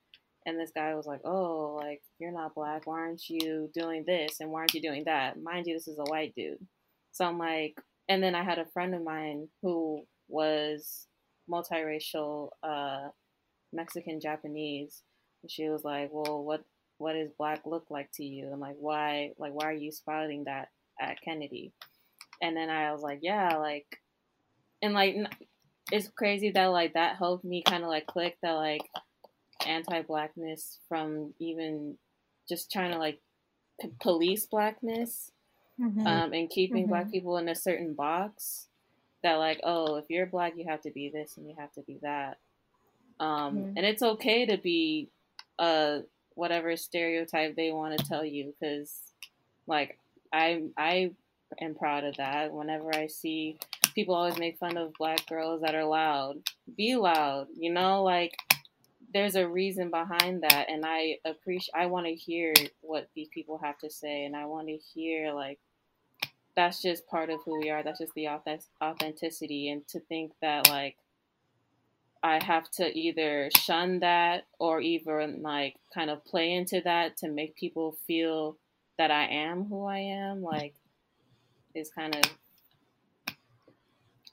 [0.47, 2.87] and this guy was like, "Oh, like you're not black.
[2.87, 5.99] Why aren't you doing this and why aren't you doing that?" Mind you, this is
[5.99, 6.65] a white dude.
[7.11, 11.07] So I'm like, and then I had a friend of mine who was
[11.51, 13.09] multiracial, uh,
[13.73, 15.03] Mexican Japanese.
[15.43, 16.63] And she was like, "Well, what
[16.97, 20.45] what does black look like to you?" And like, why like why are you spouting
[20.45, 21.73] that at Kennedy?
[22.41, 23.87] And then I was like, "Yeah, like,"
[24.81, 25.15] and like
[25.91, 28.81] it's crazy that like that helped me kind of like click that like
[29.65, 31.97] anti-blackness from even
[32.49, 33.19] just trying to like
[33.99, 35.31] police blackness
[35.79, 36.05] Mhm.
[36.05, 37.11] um, and keeping black Mhm.
[37.11, 38.67] people in a certain box
[39.23, 41.81] that like oh if you're black you have to be this and you have to
[41.81, 42.37] be that
[43.19, 43.73] um, Mhm.
[43.77, 45.09] and it's okay to be
[45.59, 45.99] uh
[46.35, 49.13] whatever stereotype they want to tell you because
[49.67, 49.97] like
[50.33, 51.11] I I
[51.59, 52.53] am proud of that.
[52.53, 53.57] Whenever I see
[53.93, 56.37] people always make fun of black girls that are loud,
[56.77, 57.47] be loud.
[57.57, 58.33] You know, like
[59.13, 61.73] there's a reason behind that, and I appreciate.
[61.75, 65.33] I want to hear what these people have to say, and I want to hear
[65.33, 65.59] like
[66.55, 67.83] that's just part of who we are.
[67.83, 68.27] That's just the
[68.81, 70.97] authenticity, and to think that like
[72.23, 77.29] I have to either shun that or even like kind of play into that to
[77.29, 78.57] make people feel
[78.97, 80.75] that I am who I am, like,
[81.73, 82.21] is kind of,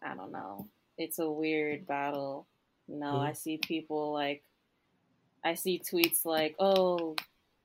[0.02, 0.66] I don't know.
[0.98, 2.46] It's a weird battle.
[2.86, 3.28] You know, mm-hmm.
[3.28, 4.42] I see people like,
[5.42, 7.16] I see tweets like, oh,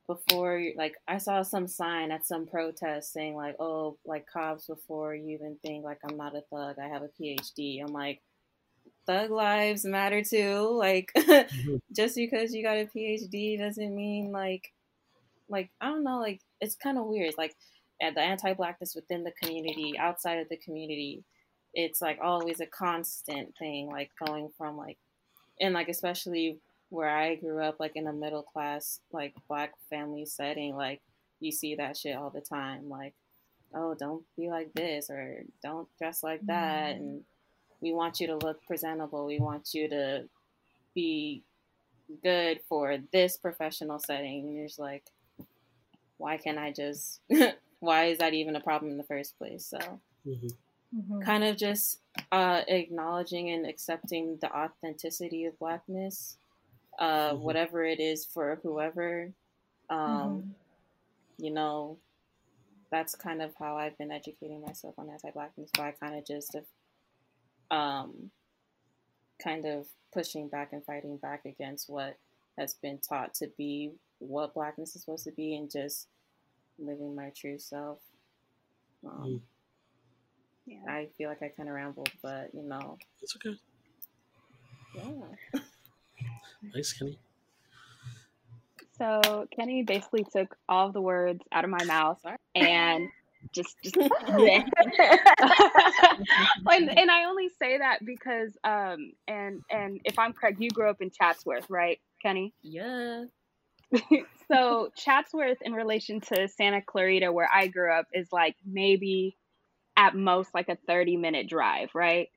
[0.06, 5.14] before, like, I saw some sign at some protest saying, like, oh, like, cops, before
[5.14, 7.80] you even think, like, I'm not a thug, I have a PhD.
[7.82, 8.20] I'm like,
[9.06, 10.68] thug lives matter too.
[10.76, 11.76] Like, mm-hmm.
[11.92, 14.72] just because you got a PhD doesn't mean, like,
[15.48, 17.34] like I don't know, like it's kind of weird.
[17.36, 17.54] Like
[18.00, 21.24] the anti-blackness within the community, outside of the community,
[21.72, 23.88] it's like always a constant thing.
[23.88, 24.98] Like going from like,
[25.60, 26.58] and like especially
[26.94, 31.00] where I grew up, like in a middle class like black family setting, like
[31.40, 32.88] you see that shit all the time.
[32.88, 33.14] Like,
[33.74, 36.96] oh, don't be like this or don't dress like that, mm.
[36.96, 37.24] and
[37.80, 39.26] we want you to look presentable.
[39.26, 40.24] We want you to
[40.94, 41.42] be
[42.22, 44.46] good for this professional setting.
[44.46, 45.04] And there's like
[46.18, 47.20] why can't I just,
[47.80, 49.66] why is that even a problem in the first place?
[49.66, 49.78] So,
[50.26, 50.46] mm-hmm.
[50.96, 51.20] Mm-hmm.
[51.22, 51.98] kind of just
[52.30, 56.36] uh, acknowledging and accepting the authenticity of blackness,
[56.98, 57.42] uh, mm-hmm.
[57.42, 59.32] whatever it is for whoever.
[59.90, 60.48] Um, mm-hmm.
[61.44, 61.98] you know,
[62.90, 66.56] that's kind of how I've been educating myself on anti-blackness by kind of just,
[67.70, 68.30] um,
[69.42, 72.16] kind of pushing back and fighting back against what
[72.56, 76.06] has been taught to be what blackness is supposed to be and just
[76.78, 77.98] living my true self.
[79.04, 79.40] Um, mm.
[80.66, 80.78] Yeah.
[80.88, 83.58] I feel like I kind of rambled, but you know, it's okay.
[84.94, 85.60] Yeah.
[86.74, 87.18] nice, Kenny.
[88.96, 92.20] So Kenny basically took all the words out of my mouth
[92.54, 93.08] and
[93.52, 93.96] just, just
[94.38, 94.68] and,
[96.98, 101.02] and I only say that because um and and if I'm correct, you grew up
[101.02, 102.54] in Chatsworth, right, Kenny?
[102.62, 103.24] Yeah.
[104.48, 109.36] so Chatsworth, in relation to Santa Clarita, where I grew up, is like maybe
[109.96, 112.28] at most like a 30 minute drive, right?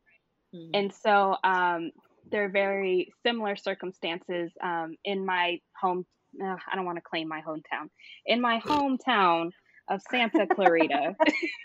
[0.53, 0.71] Mm-hmm.
[0.73, 1.91] And so um,
[2.31, 6.05] there are very similar circumstances um, in my home.
[6.41, 7.89] Uh, I don't want to claim my hometown.
[8.25, 9.51] In my hometown
[9.89, 11.15] of Santa Clarita.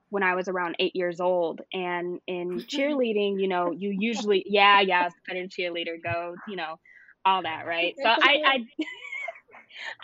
[0.10, 4.80] when I was around eight years old, and in cheerleading, you know, you usually yeah
[4.80, 6.75] yeah, I was competitive cheerleader, go you know
[7.25, 7.95] all that, right?
[7.97, 8.58] So I, I,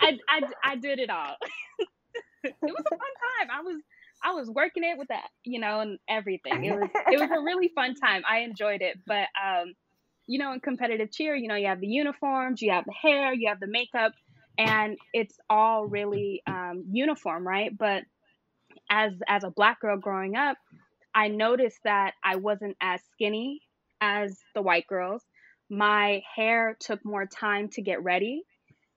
[0.00, 1.36] I, I, I did it all.
[2.44, 2.98] it was a fun
[3.38, 3.48] time.
[3.52, 3.80] I was,
[4.22, 6.64] I was working it with that, you know, and everything.
[6.64, 8.22] It was, it was a really fun time.
[8.28, 9.74] I enjoyed it, but, um,
[10.26, 13.32] you know, in competitive cheer, you know, you have the uniforms, you have the hair,
[13.32, 14.12] you have the makeup,
[14.58, 17.76] and it's all really um, uniform, right?
[17.76, 18.02] But
[18.90, 20.58] as as a black girl growing up,
[21.14, 23.62] I noticed that I wasn't as skinny
[24.00, 25.22] as the white girls
[25.70, 28.42] my hair took more time to get ready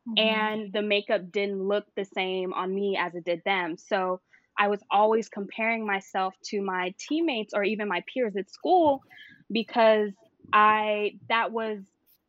[0.07, 0.17] mm-hmm.
[0.17, 3.75] and the makeup didn't look the same on me as it did them.
[3.77, 4.21] So
[4.57, 9.01] I was always comparing myself to my teammates or even my peers at school
[9.51, 10.11] because
[10.53, 11.79] I that was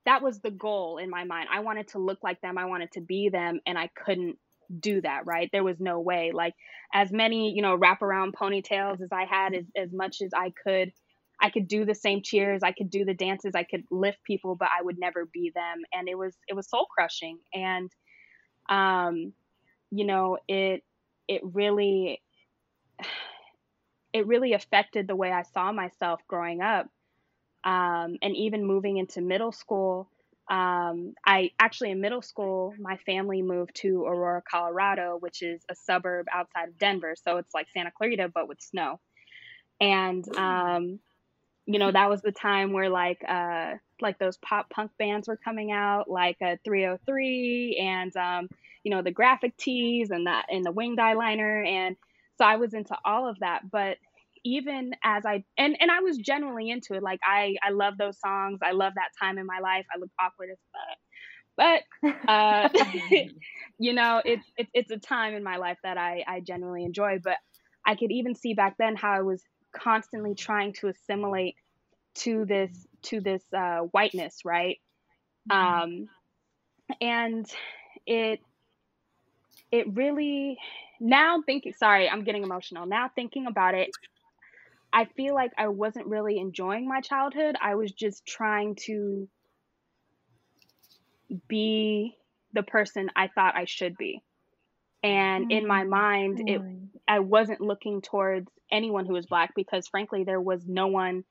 [0.04, 1.48] that was the goal in my mind.
[1.52, 4.36] I wanted to look like them, I wanted to be them and I couldn't
[4.80, 5.48] do that, right?
[5.52, 6.32] There was no way.
[6.32, 6.54] Like
[6.92, 10.92] as many, you know, wraparound ponytails as I had as, as much as I could
[11.40, 14.54] I could do the same cheers, I could do the dances, I could lift people,
[14.54, 15.82] but I would never be them.
[15.92, 17.38] And it was it was soul crushing.
[17.52, 17.90] And
[18.68, 19.32] um,
[19.90, 20.82] you know, it
[21.28, 22.22] it really
[24.12, 26.86] it really affected the way I saw myself growing up.
[27.64, 30.10] Um, and even moving into middle school,
[30.50, 35.74] um, I actually in middle school, my family moved to Aurora, Colorado, which is a
[35.74, 37.14] suburb outside of Denver.
[37.16, 39.00] So it's like Santa Clarita, but with snow.
[39.80, 40.98] And, um,
[41.66, 45.36] you know, that was the time where like, uh, like those pop punk bands were
[45.36, 48.48] coming out, like a 3OH!3 and, um,
[48.84, 51.66] you know, the graphic tees and that, and the winged eyeliner.
[51.66, 51.96] And
[52.36, 53.70] so I was into all of that.
[53.70, 53.98] But
[54.44, 57.02] even as I and and I was genuinely into it.
[57.02, 58.58] Like I I love those songs.
[58.62, 59.86] I love that time in my life.
[59.94, 60.98] I look awkward as fuck.
[61.56, 62.68] But uh
[63.78, 67.18] you know, it's it, it's a time in my life that I I genuinely enjoy,
[67.22, 67.36] but
[67.86, 69.42] I could even see back then how I was
[69.72, 71.56] constantly trying to assimilate
[72.14, 74.78] to this to this uh whiteness, right?
[75.50, 75.82] Mm-hmm.
[75.82, 76.08] Um
[77.00, 77.46] and
[78.06, 78.40] it
[79.70, 80.58] it really
[81.00, 83.88] now thinking sorry i'm getting emotional now thinking about it
[84.92, 87.56] I feel like I wasn't really enjoying my childhood.
[87.60, 89.26] I was just trying to
[91.48, 92.14] be
[92.52, 94.22] the person I thought I should be.
[95.02, 96.60] And in my mind, it
[97.08, 101.24] I wasn't looking towards anyone who was black because frankly there was no one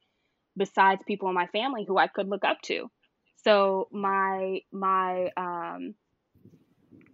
[0.58, 2.90] besides people in my family who I could look up to.
[3.44, 5.96] So my my um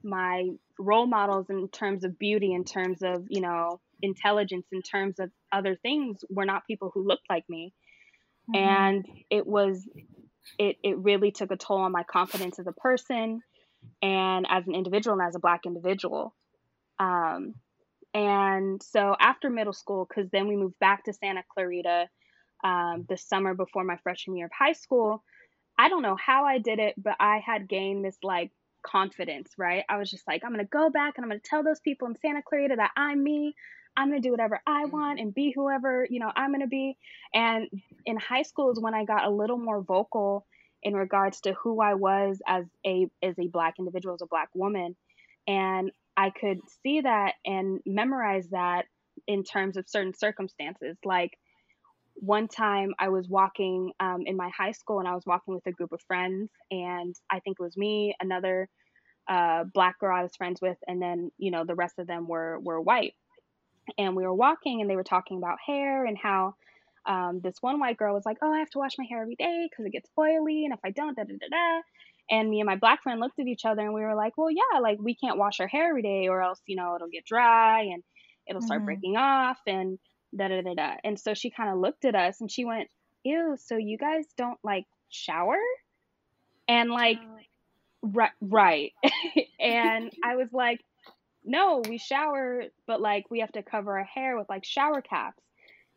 [0.04, 0.50] my
[0.80, 5.32] role models in terms of beauty in terms of, you know, intelligence in terms of
[5.52, 7.74] other things were not people who looked like me
[8.50, 8.64] mm-hmm.
[8.64, 9.88] and it was
[10.60, 13.42] it it really took a toll on my confidence as a person
[14.02, 16.36] and as an individual and as a black individual
[17.00, 17.56] um,
[18.14, 22.08] and so after middle school because then we moved back to santa clarita
[22.64, 25.24] um, the summer before my freshman year of high school
[25.78, 28.52] i don't know how i did it but i had gained this like
[28.84, 31.80] confidence right i was just like i'm gonna go back and i'm gonna tell those
[31.82, 33.54] people in santa clarita that i'm me
[33.98, 36.68] I'm going to do whatever I want and be whoever, you know, I'm going to
[36.68, 36.96] be.
[37.34, 37.68] And
[38.06, 40.46] in high school is when I got a little more vocal
[40.84, 44.50] in regards to who I was as a as a black individual, as a black
[44.54, 44.96] woman.
[45.48, 48.86] And I could see that and memorize that
[49.28, 50.98] in terms of certain circumstances.
[51.06, 51.38] Like
[52.16, 55.68] one time I was walking um, in my high school and I was walking with
[55.68, 58.70] a group of friends, and I think it was me, another
[59.30, 62.28] uh, black girl I was friends with, and then you know the rest of them
[62.28, 63.14] were were white
[63.98, 66.56] and we were walking and they were talking about hair and how
[67.06, 69.36] um, this one white girl was like, "Oh, I have to wash my hair every
[69.36, 71.82] day because it gets oily, and if I don't, da da da da."
[72.30, 74.52] And me and my black friend looked at each other and we were like, "Well,
[74.52, 77.26] yeah, like we can't wash our hair every day, or else you know it'll get
[77.26, 78.04] dry and
[78.48, 78.86] it'll start mm-hmm.
[78.86, 79.98] breaking off and
[80.36, 82.90] da da da da." And so she kind of looked at us and she went,
[83.24, 85.60] "Ew, so you guys don't like shower?"
[86.68, 87.20] And like,
[88.02, 88.92] right, right.
[89.60, 90.82] and I was like,
[91.46, 95.42] no, we shower, but like we have to cover our hair with like shower caps.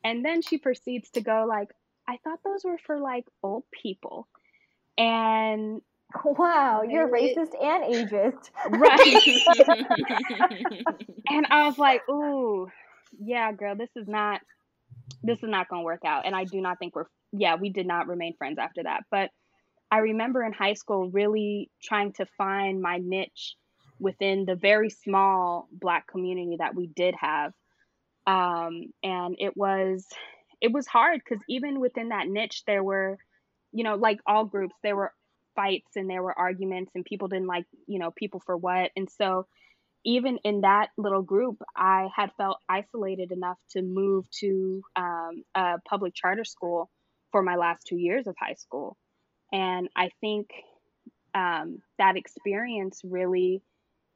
[0.04, 1.70] And then she proceeds to go like,
[2.08, 4.28] I thought those were for like old people.
[4.96, 5.82] And
[6.24, 8.50] wow, you're racist and ageist.
[8.68, 9.32] Right.
[11.28, 12.68] and I was like, ooh,
[13.18, 14.40] yeah, girl, this is not
[15.22, 16.26] this is not going to work out.
[16.26, 19.04] And I do not think we're yeah, we did not remain friends after that.
[19.10, 19.30] But
[19.90, 23.56] I remember in high school really trying to find my niche
[23.98, 27.52] within the very small black community that we did have
[28.26, 30.06] um, and it was
[30.60, 33.18] it was hard because even within that niche there were
[33.72, 35.12] you know like all groups there were
[35.60, 39.08] fights and there were arguments and people didn't like you know people for what and
[39.10, 39.46] so
[40.04, 45.74] even in that little group i had felt isolated enough to move to um, a
[45.88, 46.90] public charter school
[47.30, 48.96] for my last two years of high school
[49.52, 50.48] and i think
[51.34, 53.62] um, that experience really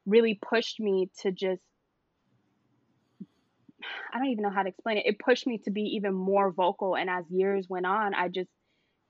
[0.07, 1.63] really pushed me to just
[4.13, 5.05] I don't even know how to explain it.
[5.05, 6.97] It pushed me to be even more vocal.
[6.97, 8.49] And as years went on, I just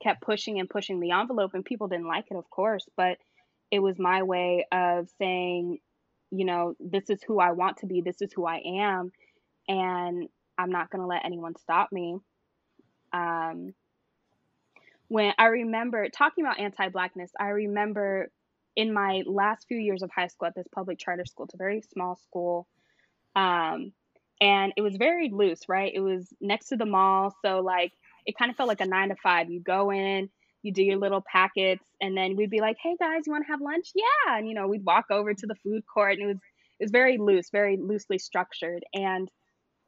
[0.01, 1.53] kept pushing and pushing the envelope.
[1.53, 3.17] And people didn't like it, of course, but
[3.71, 5.79] it was my way of saying,
[6.31, 9.11] you know, this is who I want to be, this is who I am.
[9.67, 10.27] And
[10.57, 12.17] I'm not going to let anyone stop me.
[13.13, 13.73] Um,
[15.07, 18.29] when I remember talking about anti blackness, I remember
[18.75, 21.57] in my last few years of high school at this public charter school, it's a
[21.57, 22.67] very small school.
[23.35, 23.93] Um,
[24.41, 25.91] and it was very loose, right?
[25.93, 27.35] It was next to the mall.
[27.41, 27.93] So, like,
[28.25, 29.49] it kind of felt like a nine to five.
[29.49, 30.29] You go in,
[30.63, 33.51] you do your little packets, and then we'd be like, hey guys, you want to
[33.51, 33.91] have lunch?
[33.95, 34.37] Yeah.
[34.37, 36.37] And, you know, we'd walk over to the food court, and it was,
[36.79, 38.83] it was very loose, very loosely structured.
[38.93, 39.29] And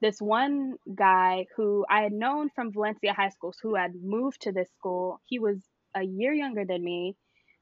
[0.02, 4.52] this one guy who I had known from Valencia High School, who had moved to
[4.52, 5.58] this school, he was
[5.96, 7.16] a year younger than me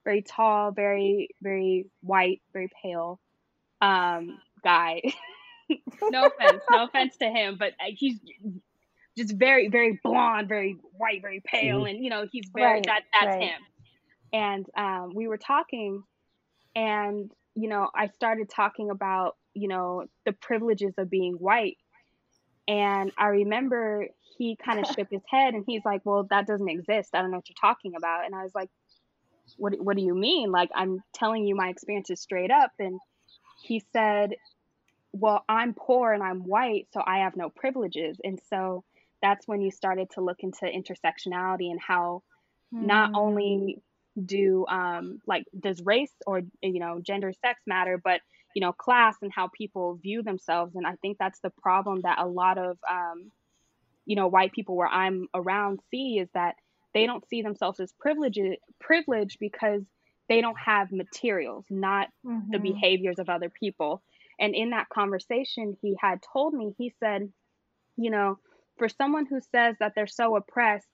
[0.04, 3.20] very tall, very very white, very pale
[3.82, 5.02] um, guy.
[6.04, 8.20] no offense, no offense to him, but uh, he's
[9.18, 11.86] just very, very blonde, very white, very pale, Mhm.
[11.86, 13.52] and you know he's very Right, that that's right.
[13.52, 13.62] him.
[14.34, 16.04] And um, we were talking,
[16.76, 21.78] and you know I started talking about you know the privileges of being white,
[22.68, 24.08] and I remember
[24.38, 27.12] he kind of shook his head and he's like, "Well, that doesn't exist.
[27.14, 28.70] I don't know what you're talking about." And I was like,
[29.58, 29.80] "What?
[29.80, 30.52] What do you mean?
[30.52, 33.02] Like I'm telling you my experiences straight up." And
[33.62, 34.32] he said,
[35.14, 38.86] "Well, I'm poor and I'm white, so I have no privileges." And so
[39.26, 42.22] that's when you started to look into intersectionality and how
[42.80, 43.16] not Mm.
[43.16, 43.82] only
[44.26, 48.22] do um, like does race or you know gender sex matter but
[48.56, 52.20] you know class and how people view themselves and i think that's the problem that
[52.20, 53.32] a lot of um,
[54.06, 56.56] you know white people where i'm around see is that
[56.94, 58.40] they don't see themselves as privileged
[58.80, 59.82] privileged because
[60.30, 62.08] they don't have materials not
[62.52, 62.60] the Mhm.
[62.60, 64.02] behaviors of other people.
[64.40, 67.32] And in that conversation, he had told me, he said,
[67.98, 68.40] you know,
[68.78, 70.88] for someone who says that they're so oppressed,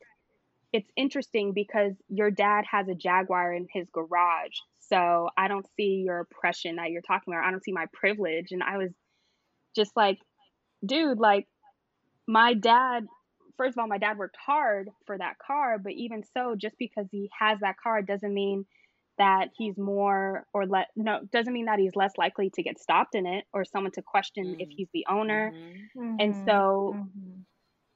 [0.73, 4.55] it's interesting because your dad has a Jaguar in his garage.
[4.79, 7.45] So I don't see your oppression that you're talking about.
[7.45, 8.51] I don't see my privilege.
[8.51, 8.91] And I was
[9.75, 10.19] just like,
[10.85, 11.47] dude, like
[12.27, 13.05] my dad,
[13.57, 17.07] first of all, my dad worked hard for that car, but even so, just because
[17.11, 18.65] he has that car doesn't mean
[19.17, 23.13] that he's more or less no doesn't mean that he's less likely to get stopped
[23.15, 24.75] in it or someone to question if Mm.
[24.75, 25.53] he's the owner
[25.95, 26.17] Mhm.
[26.19, 27.45] and so Mhm.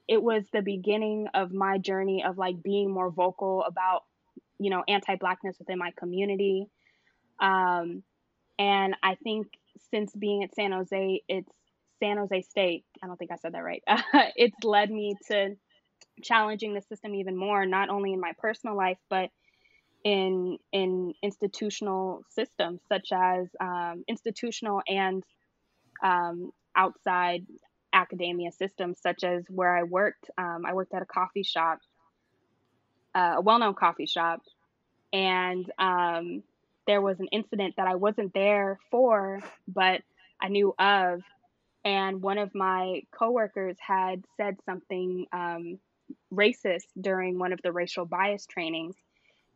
[0.07, 4.03] It was the beginning of my journey of like being more vocal about
[4.59, 6.67] you know anti-blackness within my community.
[7.39, 8.03] Um,
[8.57, 9.47] and i think
[9.91, 11.51] since being at san jose it's
[11.99, 13.83] san jose state i don't think i said that right
[14.35, 15.55] it's led me to
[16.23, 19.29] challenging the system even more not only in my personal life but
[20.03, 25.23] in in institutional systems such as um, institutional and
[26.03, 27.45] um, outside
[27.95, 31.79] academia systems such as where i worked um, i worked at a coffee shop
[33.15, 34.41] uh, a well-known coffee shop
[35.13, 36.43] and um,
[36.87, 40.01] there was an incident that i wasn't there for but
[40.41, 41.21] i knew of
[41.85, 45.79] and one of my coworkers had said something um,
[46.33, 48.95] racist during one of the racial bias trainings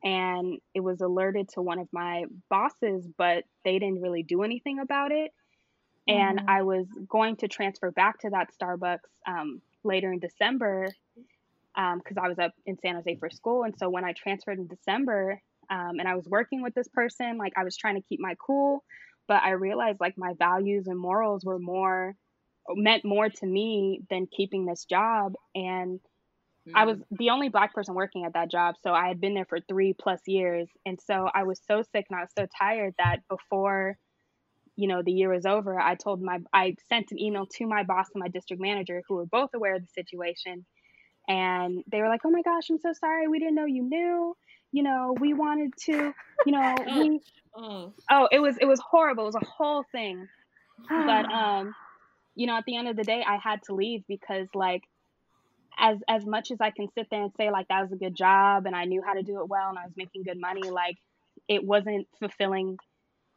[0.03, 4.79] and it was alerted to one of my bosses but they didn't really do anything
[4.79, 5.31] about it
[6.09, 6.45] and Mhm.
[6.49, 10.87] i was going to transfer back to that starbucks um, later in december
[11.75, 13.63] because i was up in san jose for school.
[13.63, 17.37] And so when i transferred in december um, and i was working with this person
[17.37, 18.83] like i was trying to keep my cool
[19.27, 22.15] but i realized like my values and morals were more
[22.75, 25.33] meant more to me than keeping this job.
[25.55, 25.99] And
[26.75, 29.45] I was the only black person working at that job, so I had been there
[29.45, 32.95] for three plus years, and so I was so sick and I was so tired
[32.99, 33.97] that before,
[34.79, 37.83] you know, the year was over, I told my I sent an email to my
[37.83, 40.65] boss and my district manager, who were both aware of the situation,
[41.27, 44.37] and they were like, "Oh my gosh, I'm so sorry, we didn't know you knew.
[44.71, 46.13] You know, we wanted to,
[46.45, 47.19] you know, we
[47.55, 49.23] Oh, oh, it was it was horrible.
[49.23, 50.27] It was a whole thing,
[50.89, 51.75] but um,
[52.35, 54.83] you know, at the end of the day, I had to leave because like
[55.77, 58.15] as as much as I can sit there and say like that was a good
[58.15, 60.69] job and I knew how to do it well and I was making good money,
[60.69, 60.97] like
[61.47, 62.77] it wasn't fulfilling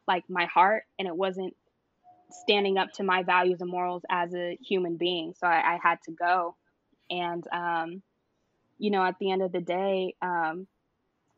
[0.07, 1.55] like my heart and it wasn't
[2.29, 5.33] standing up to my values and morals as a human being.
[5.37, 6.55] So I, I had to go.
[7.09, 8.01] And um,
[8.77, 10.67] you know, at the end of the day, um,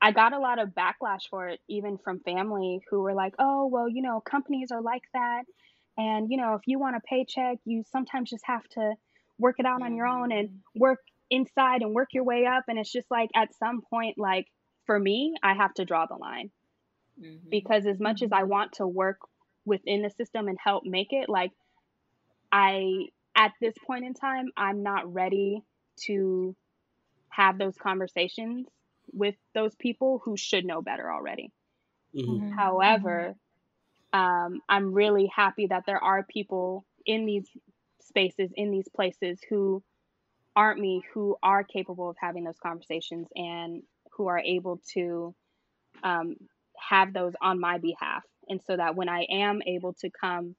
[0.01, 3.67] I got a lot of backlash for it, even from family who were like, oh,
[3.67, 5.43] well, you know, companies are like that.
[5.97, 8.93] And, you know, if you want a paycheck, you sometimes just have to
[9.39, 10.99] work it out on your own and work
[11.29, 12.65] inside and work your way up.
[12.67, 14.47] And it's just like at some point, like
[14.85, 16.51] for me, I have to draw the line
[17.19, 17.39] mhm.
[17.49, 19.19] because as much as I want to work
[19.65, 21.51] within the system and help make it, like
[22.51, 25.63] I, at this point in time, I'm not ready
[26.07, 26.55] to
[27.29, 28.67] have those conversations
[29.13, 31.51] with those people who should know better already.
[32.13, 32.41] Mhm.
[32.41, 32.51] Mhm.
[32.55, 33.35] However,
[34.13, 37.49] um, I'm really happy that there are people in these
[38.01, 39.83] spaces, in these places who
[40.55, 45.35] aren't me, who are capable of having those conversations and who are able to
[46.03, 46.35] um,
[46.79, 48.23] have those on my behalf.
[48.49, 50.55] And so that when I am able to come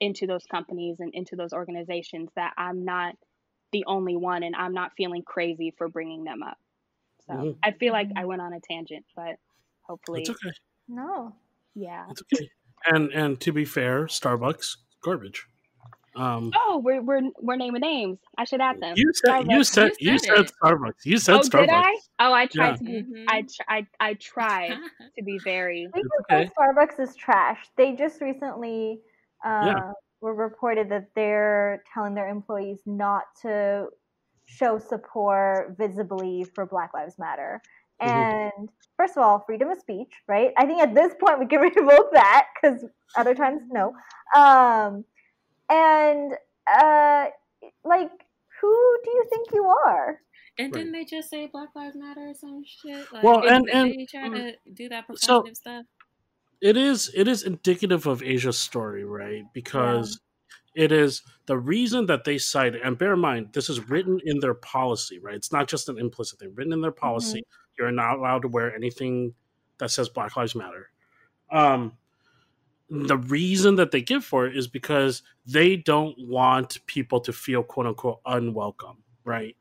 [0.00, 3.16] into those companies and into those organizations, that I'm not
[3.72, 6.58] the only one and I'm not feeling crazy for bringing them up.
[7.26, 7.58] So Mhm.
[7.62, 9.36] I feel like I went on a tangent, but
[9.82, 10.52] hopefully, It's okay.
[10.88, 11.34] no.
[11.74, 12.06] yeah.
[12.10, 12.48] It's okay.
[12.86, 15.46] And and to be fair, Starbucks garbage.
[16.16, 18.18] Um, Oh, we're we're we're naming names.
[18.38, 18.94] I should add them.
[18.96, 20.50] you said you said You you said said.
[20.62, 21.04] Starbucks.
[21.04, 21.60] You said oh, Starbucks.
[21.60, 21.94] did I?
[22.20, 22.76] Oh, I tried Yeah.
[22.76, 23.02] to be.
[23.02, 23.24] Mhm.
[23.28, 24.76] I I I tried
[25.18, 25.88] to be very.
[25.94, 26.50] We It's just okay.
[26.58, 27.66] Starbucks is trash.
[27.76, 29.00] They just recently
[29.44, 29.92] uh, Yeah.
[30.20, 33.88] were reported that they're telling their employees not to
[34.46, 37.60] show support visibly for Black Lives Matter.
[38.00, 38.08] Mhm.
[38.58, 40.52] And first of all, freedom of speech, right?
[40.56, 42.84] I think at this point we can revoke that because
[43.16, 43.94] other times no.
[44.36, 45.04] Um,
[45.74, 46.32] and
[46.72, 47.26] uh,
[47.84, 48.10] like,
[48.60, 50.20] who do you think you are?
[50.58, 53.12] And didn't they just say Black Lives Matter or some shit?
[53.12, 55.84] Like, Well, didn't and- they try and- to do that so- performative stuff.
[56.60, 59.44] it is it is indicative of Asia's story, right?
[59.52, 60.20] Because
[60.76, 64.38] it is the reason that they cite and bear in mind this is written in
[64.40, 65.34] their policy, right?
[65.34, 66.52] It's not just an implicit thing.
[66.54, 67.42] Written in their policy,
[67.78, 69.34] you're not allowed to wear anything
[69.78, 70.90] that says Black Lives Matter.
[71.50, 71.92] Um
[73.02, 77.62] the reason that they give for it is because they don't want people to feel
[77.62, 79.56] quote unquote unwelcome, right?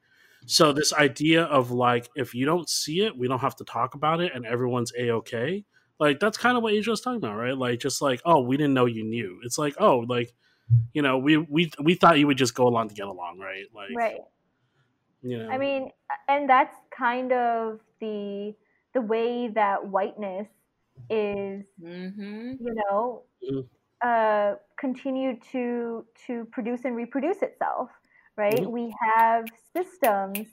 [0.46, 3.96] So this idea of like if you don't see it, we don't have to talk
[3.96, 5.66] about it and everyone's a okay.
[6.00, 7.58] Like that's kind of what Asia was talking about, right?
[7.58, 9.40] Like just like, oh, we didn't know you knew.
[9.44, 10.34] It's like, oh, like
[10.94, 13.66] you know, we we we thought you would just go along to get along, right?
[13.74, 14.20] Like Right.
[15.22, 15.50] you know.
[15.50, 15.92] I mean,
[16.28, 18.54] and that's kind of the
[18.94, 20.48] the way that whiteness
[21.10, 22.56] is, Mm-hmm.
[22.60, 23.70] you know, Mhm.
[24.04, 27.90] uh, continue to to produce and reproduce itself.
[28.38, 28.66] Right?
[28.66, 28.70] Mhm.
[28.70, 30.48] We have systems,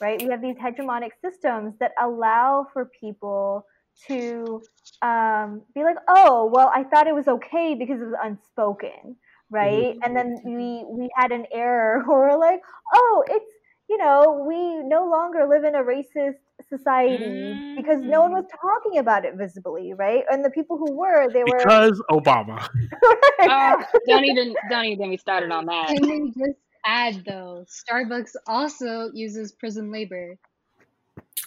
[0.00, 0.20] right?
[0.20, 3.66] We have these hegemonic systems that allow for people
[4.06, 4.62] to
[5.02, 9.16] um, be like, oh, well, I thought it was okay because it was unspoken,
[9.50, 9.96] right?
[10.02, 12.62] And then we we had an error where we're like,
[12.94, 13.52] oh, it's
[13.88, 16.38] you know, we no longer live in a racist
[16.70, 20.24] society because no one was talking about it visibly, right?
[20.30, 22.68] And the people who were, they were because Obama.
[23.46, 25.96] Oh, don't even don't even get me started on that.
[25.96, 30.36] And then just add though, Starbucks also uses prison labor.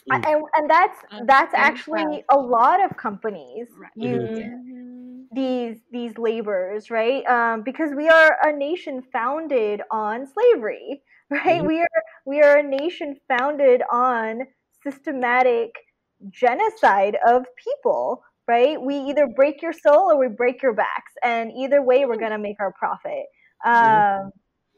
[0.10, 1.70] And, and that's Uh, that's yeah.
[1.70, 3.92] actually a lot of companies Right.
[3.96, 4.58] use Yeah.
[5.32, 11.68] these these labors right um, because we are a nation founded on slavery right Mhm.
[11.68, 14.42] we are we are a nation founded on
[14.84, 15.72] systematic
[16.32, 18.82] genocide of people right?
[18.82, 22.32] We either break your soul or we break your backs and either way we're going
[22.32, 23.26] to make our profit.
[23.66, 24.32] Um,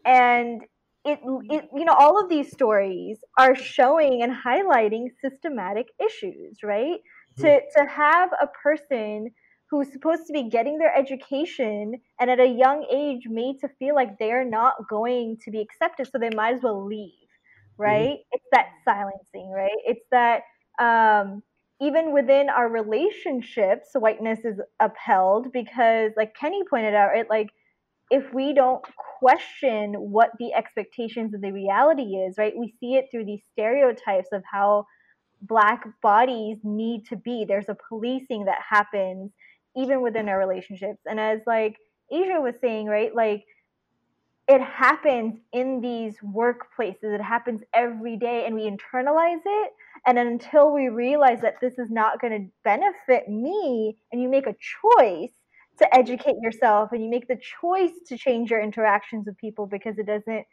[0.06, 0.62] and
[1.04, 7.00] it, it you know all of these stories are showing and highlighting systematic issues right?
[7.40, 9.30] To to have a person
[9.70, 13.96] who's supposed to be getting their education and at a young age made to feel
[13.96, 17.25] like they're not going to be accepted so they might as well leave
[17.78, 18.18] right?
[18.32, 19.72] It's that silencing right?
[19.86, 20.42] It's that
[20.80, 21.42] um
[21.82, 27.50] even within our relationships whiteness is upheld because like kenny pointed out right like
[28.12, 28.84] if we don't
[29.20, 34.30] question what the expectations of the reality is right we see it through these stereotypes
[34.32, 34.86] of how
[35.42, 37.46] black bodies need to be.
[37.48, 39.32] There's a policing that happens
[39.78, 41.02] even within our relationships.
[41.06, 41.78] And as like
[42.12, 43.44] asia was saying right like
[44.48, 49.72] it happens in these workplaces it happens every day and we internalize it
[50.06, 54.48] and until we realize that this is not going to benefit me and you make
[54.48, 55.32] a choice
[55.80, 59.98] to educate yourself and you make the choice to change your interactions with people because
[59.98, 60.46] it doesn't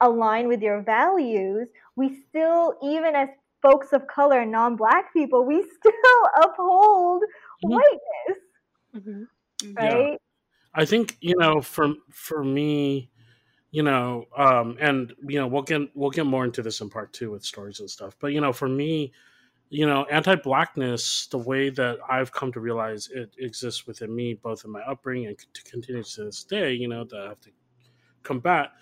[0.00, 3.28] align with your values we still even as
[3.62, 7.22] folks of color and non-black people we still uphold
[7.62, 7.82] Mhm.
[7.88, 8.38] whiteness
[8.94, 9.28] Mhm.
[9.78, 10.02] Yeah.
[10.02, 10.18] right
[10.74, 13.11] I think you know, for for me,
[13.72, 17.12] you know, um, and you know, we'll get we'll get more into this in part
[17.12, 18.14] two with stories and stuff.
[18.20, 19.12] But you know, for me,
[19.70, 24.66] you know, anti-blackness, the way that I've come to realize it exists within me, both
[24.66, 27.50] in my upbringing and to continue to this day, you know, that I have to
[28.22, 28.72] combat.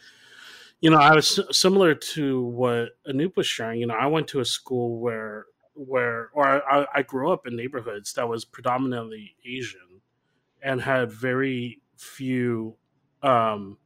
[0.80, 3.80] You know, I was similar to what Anoop was sharing.
[3.80, 7.54] You know, I went to a school where where or I, I grew up in
[7.54, 10.00] neighborhoods that was predominantly Asian
[10.60, 12.76] and had very few
[13.22, 13.78] um,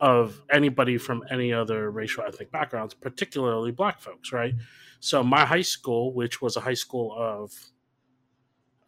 [0.00, 4.54] of anybody from any other racial ethnic backgrounds, particularly black folks, right?
[5.00, 7.52] So my high school, which was a high school of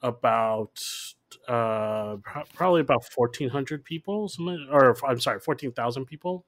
[0.03, 0.83] about
[1.49, 2.17] uh,
[2.55, 4.31] probably about fourteen hundred people,
[4.71, 6.45] or I'm sorry, fourteen thousand people.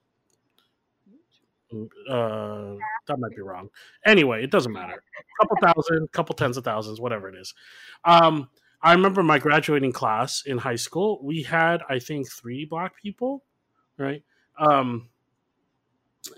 [1.72, 2.76] Uh,
[3.08, 3.68] that might be wrong.
[4.04, 4.94] Anyway, it doesn't matter.
[4.94, 7.52] a couple thousand, couple tens of thousands, whatever it is.
[8.04, 8.48] Um,
[8.80, 11.20] I remember my graduating class in high school.
[11.22, 13.42] We had, I think, three black people,
[13.98, 14.22] right?
[14.58, 15.08] Um,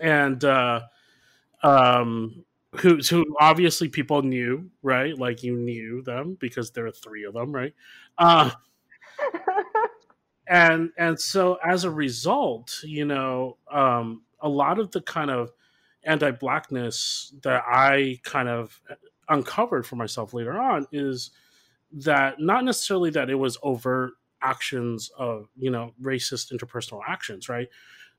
[0.00, 0.80] and uh,
[1.62, 2.44] um,
[2.76, 5.16] who, who obviously people knew, right?
[5.16, 7.74] Like you knew them because there are three of them, right?
[8.18, 8.50] Uh,
[10.48, 15.50] and and so as a result, you know, um, a lot of the kind of
[16.04, 18.80] anti-blackness that I kind of
[19.28, 21.30] uncovered for myself later on is
[21.92, 24.12] that not necessarily that it was overt
[24.42, 27.68] actions of you know racist interpersonal actions right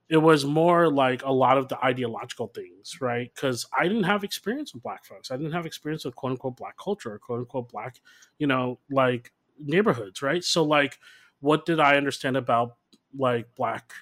[0.10, 3.32] it was more like a lot of the ideological things right?
[3.34, 5.32] Because i didn't have experience with black folks.
[5.32, 7.99] I didn't have experience with quote unquote black culture or quote unquote black
[8.39, 10.43] you know like neighborhoods right?
[10.43, 10.99] So like
[11.39, 12.78] what did i understand about
[13.18, 13.93] like black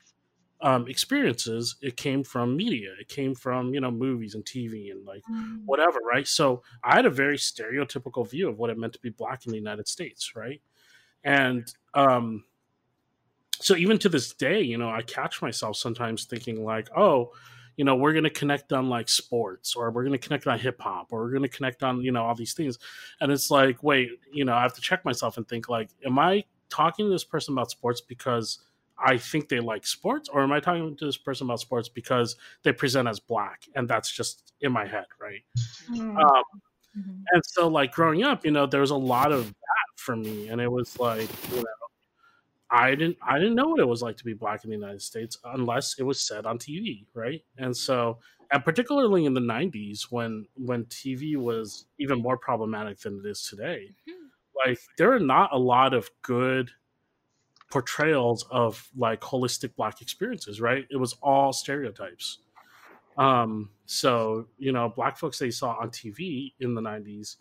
[0.61, 1.75] um, experiences?
[1.81, 2.93] It came from media.
[2.99, 5.65] It came from you know movies and tv and like Mm.
[5.65, 6.27] whatever right?
[6.27, 9.51] So i had a very stereotypical view of what it meant to be black in
[9.51, 10.61] the united states right?
[11.23, 12.45] And um
[13.65, 17.31] so even to this day you know i catch myself sometimes thinking like oh
[17.77, 20.59] you know we're going to connect on like sports or we're going to connect on
[20.59, 22.77] hip hop or we're going to connect on you know all these things
[23.21, 26.19] and it's like wait you know i have to check myself and think like am
[26.19, 28.59] i talking to this person about sports because
[28.97, 32.37] I think they like sports, or am I talking to this person about sports because
[32.63, 35.41] they present as black, and that's just in my head, right?
[35.91, 36.17] Mm.
[36.17, 36.43] Um,
[36.97, 37.23] Mhm.
[37.33, 40.47] and so, like growing up, you know, there was a lot of that for me,
[40.47, 41.84] and it was like, you know,
[42.71, 45.01] I didn't, I didn't know what it was like to be black in the United
[45.01, 47.43] States unless it was said on TV, right?
[47.57, 48.19] And so,
[48.51, 53.43] and particularly in the '90s, when when TV was even more problematic than it is
[53.43, 53.89] today,
[54.65, 56.71] like there are not a lot of good
[57.71, 60.85] portrayals of like holistic black experiences right?
[60.89, 62.39] It was all stereotypes.
[63.17, 67.37] Um so you know black folks they saw on tv in the 90s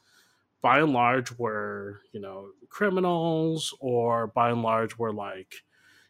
[0.65, 5.55] by and large were you know criminals or by and large were like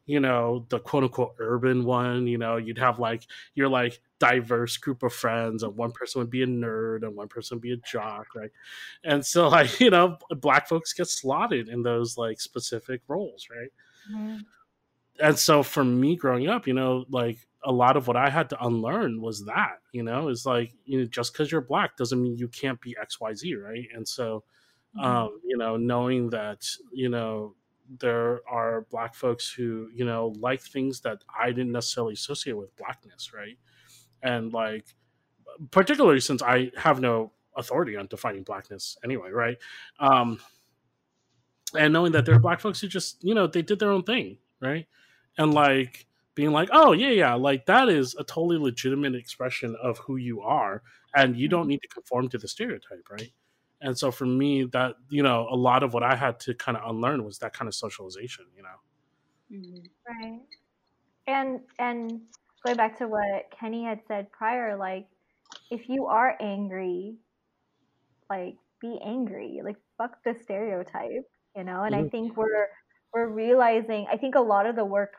[0.06, 3.24] you know the quote unquote urban one you know you'd have like
[3.54, 7.28] your like diverse group of friends and one person would be a nerd and one
[7.28, 8.52] person would be a jock right
[9.04, 13.70] and so like you know black folks get slotted in those like specific roles right
[14.10, 14.44] Mhm.
[15.20, 18.50] and so for me growing up you know like a lot of what i had
[18.50, 20.28] to unlearn was that you know?
[20.28, 23.86] It's like you know just because you're black doesn't mean you can't be xyz right?
[23.94, 24.42] And so
[25.00, 27.54] um you know knowing that you know
[28.00, 32.74] there are black folks who you know like things that i didn't necessarily associate with
[32.76, 33.56] blackness right?
[34.22, 34.86] And like
[35.70, 39.58] particularly since i have no authority on defining blackness anyway right?
[40.00, 40.40] Um
[41.76, 44.02] and knowing that there are black folks who just you know they did their own
[44.02, 44.86] thing right?
[45.38, 49.98] And like being like oh yeah yeah like that is a totally legitimate expression of
[49.98, 50.82] who you are
[51.14, 53.32] and you don't need to conform to the stereotype right
[53.80, 56.76] and so for me that you know a lot of what i had to kind
[56.76, 58.76] of unlearn was that kind of socialization you know
[59.50, 59.88] Mhm.
[60.06, 60.40] Right.
[61.26, 62.22] And and
[62.62, 65.08] going back to what Kenny had said prior, like
[65.70, 67.18] if you are angry,
[68.30, 69.60] like be angry.
[69.64, 71.24] Like fuck the stereotype,
[71.56, 71.82] you know?
[71.84, 72.10] And I Mhm.
[72.10, 72.68] think we're
[73.12, 75.14] we're realizing I think a lot of the work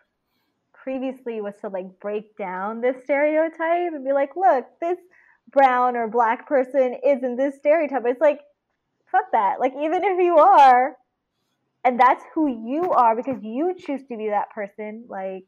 [0.86, 4.99] previously was to like break down this stereotype and be like, look, this
[5.51, 8.03] brown or black person isn't this stereotype.
[8.05, 8.41] It's like
[9.11, 9.59] fuck that.
[9.59, 10.95] Like even if you are,
[11.83, 15.45] and that's who you are because you choose to be that person like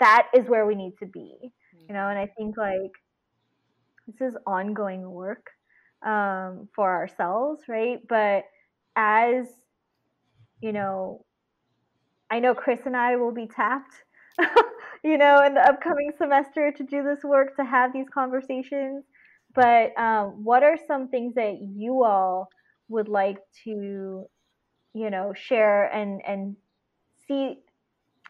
[0.00, 1.36] that is where we need to be
[1.86, 2.92] you know and i think like
[4.06, 5.50] this is ongoing work
[6.04, 8.44] um, for ourselves right but
[8.96, 9.46] as
[10.62, 11.24] you know
[12.30, 13.92] i know chris and i will be tapped
[15.04, 19.04] you know in the upcoming semester to do this work to have these conversations.
[19.54, 22.48] But um, what are some things that you all
[22.88, 24.26] would like to
[24.94, 26.56] you know share and and
[27.28, 27.58] see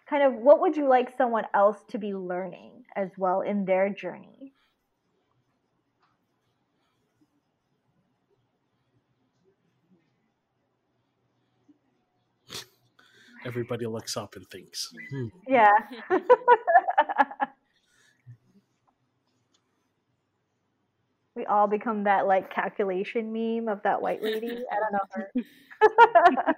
[0.08, 3.88] kind of what would you like someone else to be learning as well in their
[3.90, 4.52] journey
[13.44, 15.26] everybody looks up and thinks hmm.
[15.46, 15.72] yeah
[21.34, 26.54] we all become that like calculation meme of that white lady i don't know her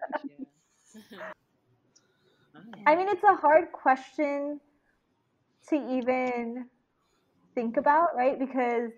[2.87, 4.61] I mean, it's a hard question
[5.69, 6.67] to even
[7.55, 8.39] think about, right?
[8.39, 8.91] Because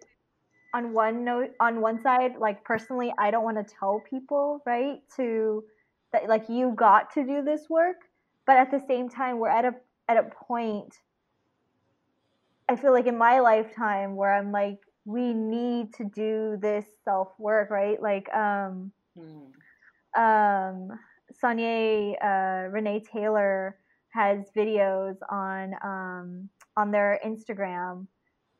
[0.72, 5.00] on one note, on one side, like personally, I don't want to tell people, right,
[5.16, 5.64] to
[6.14, 7.96] that like you got to do this work,
[8.46, 9.74] but at the same time, we're at a
[10.08, 10.94] at a point.
[12.68, 17.28] I feel like in my lifetime where I'm like, we need to do this self
[17.38, 18.00] work, right?
[18.00, 19.52] Like, um, Mhm.
[20.16, 20.98] um,
[21.40, 23.76] Sonya uh, Renee Taylor
[24.10, 28.06] has videos on um, on their Instagram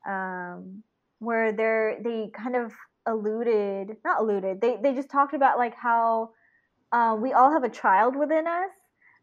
[0.07, 0.83] um,
[1.21, 2.73] where they're they kind of
[3.07, 6.31] alluded not alluded they they just talked about like how
[6.95, 8.71] um, we all have a child within us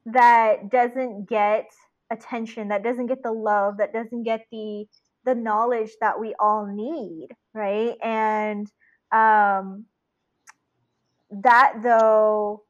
[0.06, 1.66] that doesn't get
[2.12, 4.86] attention that doesn't get the love that doesn't get the
[5.24, 8.68] the knowledge that we all need right and
[9.12, 9.86] um,
[11.32, 12.64] that though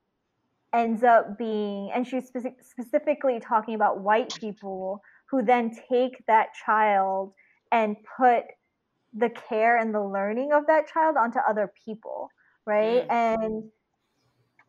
[0.73, 6.49] ends up being, and she's speci- specifically talking about white people who then take that
[6.65, 7.33] child
[7.71, 8.43] and put
[9.13, 12.29] the care and the learning of that child onto other people,
[12.65, 13.07] right?
[13.07, 13.11] Mm.
[13.11, 13.63] And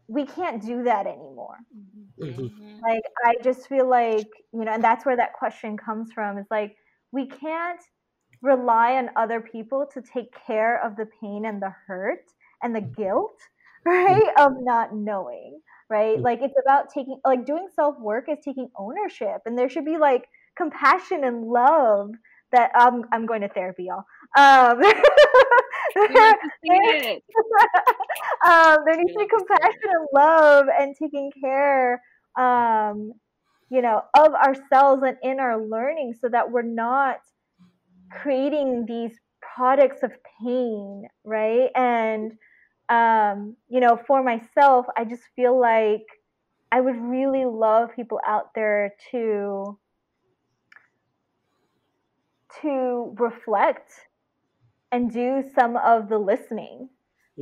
[0.09, 1.59] we can't do that anymore.
[1.74, 2.12] Mhm.
[2.18, 2.82] Mhm.
[2.86, 6.46] Like, I just feel like, you know, and that's where that question comes from is
[6.50, 6.76] like,
[7.12, 7.80] we can't
[8.42, 12.24] rely on other people to take care of the pain and the hurt
[12.62, 13.38] and the guilt,
[13.86, 14.32] right?
[14.38, 16.22] Of not knowing, right?
[16.22, 19.98] Like, it's about taking, like, doing self work is taking ownership, and there should be
[19.98, 22.11] like compassion and love
[22.53, 24.05] that um, I'm going to therapy, y'all.
[24.36, 24.82] Um,
[26.09, 27.22] We like to see it.
[28.46, 32.03] um, there needs to be like to see compassion and love and taking care,
[32.38, 33.12] um,
[33.70, 37.18] you know, of ourselves and in our learning, so that we're not
[38.11, 39.12] creating these
[39.55, 41.70] products of pain, right?
[41.74, 42.32] And
[42.88, 46.05] um, you know, for myself, I just feel like
[46.72, 49.78] I would really love people out there to
[52.61, 53.90] to reflect
[54.90, 56.88] and do some of the listening.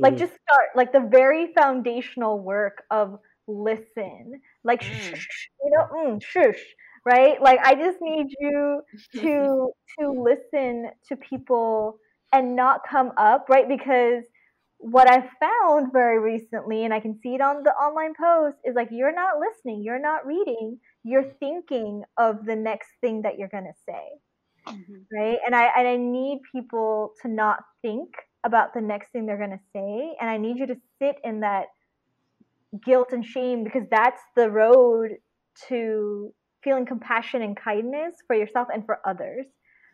[0.01, 0.17] Like Mhm.
[0.17, 4.41] just start like the very foundational work of listen.
[4.63, 4.81] Like Mm.
[4.81, 6.61] shh, shh, you know mm, shush
[7.05, 7.41] right?
[7.41, 8.81] Like i just need you
[9.21, 11.97] to to listen to people
[12.31, 13.67] and not come up right?
[13.67, 14.23] Because
[14.79, 18.75] what i've found very recently and i can see it on the online post is
[18.75, 23.47] like you're not listening you're not reading you're thinking of the next thing that you're
[23.47, 24.01] going to say
[24.67, 25.07] Mhm.
[25.13, 28.09] right and i and i need people to not think
[28.45, 31.41] about the next thing they're going to say and i need you to sit in
[31.41, 31.67] that
[32.85, 35.11] guilt and shame because that's the road
[35.67, 36.33] to
[36.63, 39.45] feeling compassion and kindness for yourself and for others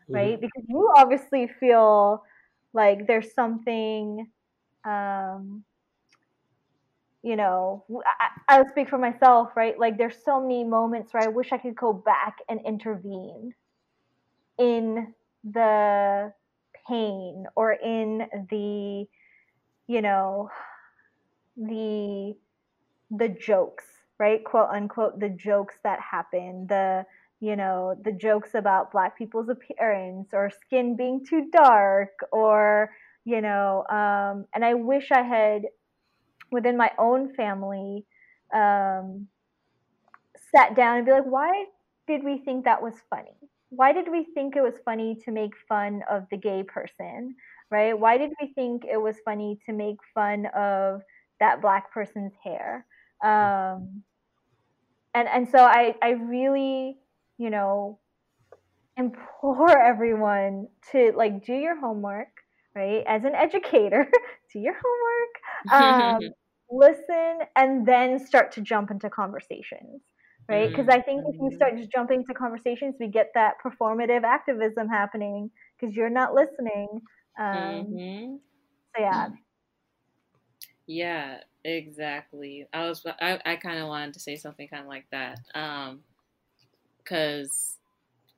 [0.08, 0.14] Mhm.
[0.14, 2.22] right because you obviously feel
[2.72, 4.30] like there's something
[4.84, 5.64] um
[7.22, 7.84] you know
[8.48, 11.74] i'll speak for myself right like there's so many moments where i wish i could
[11.74, 13.52] go back and intervene
[14.58, 16.32] in the
[16.88, 19.06] pain or in the
[19.86, 20.50] you know
[21.56, 22.34] the
[23.10, 23.84] the jokes
[24.18, 24.44] right?
[24.44, 27.06] Quote unquote the jokes that happen the
[27.40, 32.90] you know the jokes about black people's appearance or skin being too dark or
[33.24, 35.62] you know um, and i wish i had
[36.50, 38.04] within my own family
[38.52, 39.28] um,
[40.52, 41.66] sat down and be like why
[42.08, 43.36] did we think that was funny
[43.70, 47.34] why did we think it was funny to make fun of the gay person
[47.70, 47.98] right?
[47.98, 51.02] Why did we think it was funny to make fun of
[51.38, 52.86] that black person's hair?
[53.22, 54.04] Um,
[55.14, 56.96] and and so i i really
[57.38, 57.98] you know
[58.96, 62.28] implore everyone to like do your homework
[62.74, 63.02] right?
[63.08, 64.06] As an educator
[64.52, 66.30] do your homework um,
[66.70, 70.02] listen and then start to jump into conversations
[70.48, 74.24] right because i think if you start just jumping to conversations we get that performative
[74.24, 77.00] activism happening because you're not listening
[77.38, 78.40] um, Mhm.
[78.96, 79.28] so yeah
[80.86, 82.66] Yeah, exactly.
[82.72, 85.40] I was I, I kind of wanted to say something kind of like that.
[85.54, 86.02] Um
[87.04, 87.78] cuz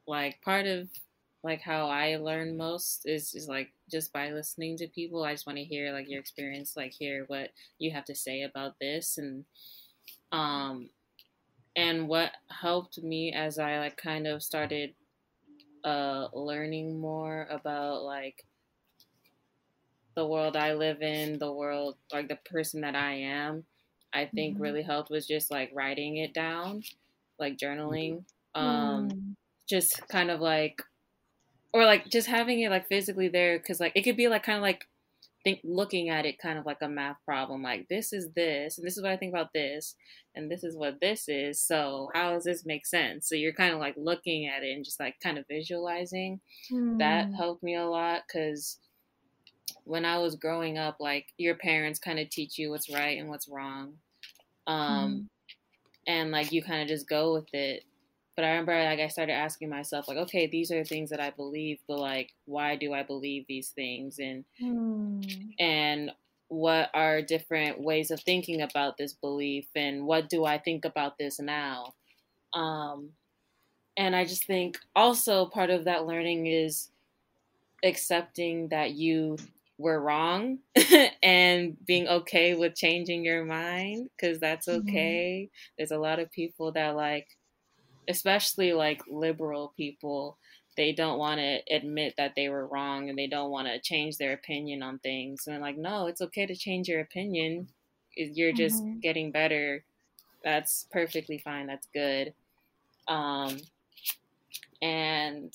[0.06, 0.90] like part of
[1.44, 5.24] like how I learn most is is like just by listening to people.
[5.24, 8.42] I just want to hear like your experience, like hear what you have to say
[8.42, 9.44] about this and
[10.32, 10.90] um
[11.80, 14.94] and what helped me as I like kind of started
[15.84, 18.46] uh learning more about like
[20.16, 23.64] the world I live in, the world like the person that I am,
[24.12, 24.60] I think Mhm.
[24.60, 26.82] really helped was just like writing it down,
[27.38, 28.24] like journaling.
[28.54, 29.36] Um Mm.
[29.68, 30.82] just kind of like
[31.72, 34.56] or like just having it like physically there cuz like it could be like kind
[34.58, 34.88] of like
[35.44, 38.86] think looking at it kind of like a math problem like this is this and
[38.86, 39.94] this is what I think about this
[40.34, 43.72] and this is what this is so how does this make sense so you're kind
[43.72, 46.40] of like looking at it and just like kind of visualizing
[46.98, 47.34] that Mm.
[47.36, 48.78] helped me a lot because
[49.84, 53.28] when I was growing up, like your parents kind of teach you what's right and
[53.28, 53.94] what's wrong,
[54.66, 55.30] um,
[56.06, 57.84] and like you kind of just go with it.
[58.36, 61.20] But I remember like I started asking myself like, okay, these are the things that
[61.20, 64.18] I believe, but like, why do I believe these things?
[64.18, 65.56] And Mm.
[65.58, 66.10] and
[66.48, 71.16] what are different ways of thinking about this belief and what do I think about
[71.18, 71.94] this now?
[72.54, 73.12] Um,
[73.96, 76.90] and I just think also part of that learning is
[77.84, 79.38] accepting that you
[79.78, 80.60] were wrong
[81.22, 85.26] and being okay with changing your mind because that's Mhm.
[85.48, 85.50] okay.
[85.78, 87.28] There's a lot of people that like,
[88.08, 90.38] especially like liberal people,
[90.76, 94.16] they don't want to admit that they were wrong and they don't want to change
[94.18, 95.46] their opinion on things.
[95.46, 97.68] And like, no, it's okay to change your opinion.
[98.16, 99.02] You're just Mhm.
[99.02, 99.84] getting better
[100.44, 101.66] that's perfectly fine.
[101.66, 102.34] That's good.
[103.08, 103.58] Um,
[104.82, 105.52] and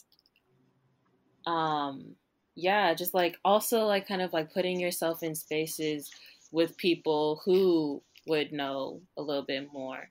[1.46, 2.16] um,
[2.56, 6.12] yeah, just like also like kind of like putting yourself in spaces
[6.52, 10.10] with people who would know a little bit more.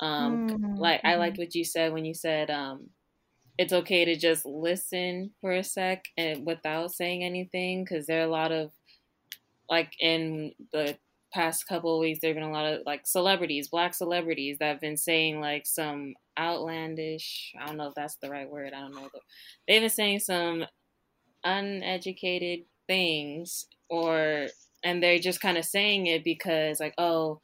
[0.00, 1.40] Um, Mm, like I liked mhm.
[1.40, 2.90] what you said when you said um,
[3.58, 8.26] it's okay to just listen for a sec and without saying anything because there are
[8.26, 8.70] a lot of
[9.68, 10.96] like in the
[11.32, 14.66] past couple of weeks there have been a lot of like celebrities black celebrities that
[14.66, 18.80] have been saying like some outlandish i don't know if that's the right word i
[18.80, 19.08] don't know
[19.66, 20.64] they've been saying some
[21.44, 24.46] uneducated things or
[24.84, 27.40] and they're just kind of saying it because like oh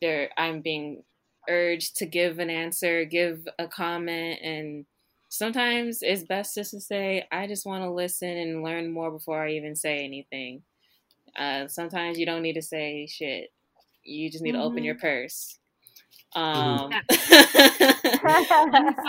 [0.00, 1.02] they're i'm being
[1.48, 4.86] urged to give an answer give a comment and
[5.28, 9.42] sometimes it's best just to say i just want to listen and learn more before
[9.44, 10.62] i even say anything.
[11.36, 13.50] Uh, sometimes you don't need to say shit.
[14.04, 14.84] You just need to open Mhm.
[14.84, 15.58] your purse.
[16.36, 16.90] Um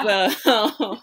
[0.04, 0.98] so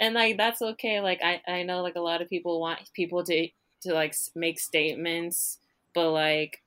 [0.00, 1.00] and like that's okay.
[1.00, 3.48] Like i i know like a lot of people want people to
[3.82, 5.58] to like make statements
[5.94, 6.60] but like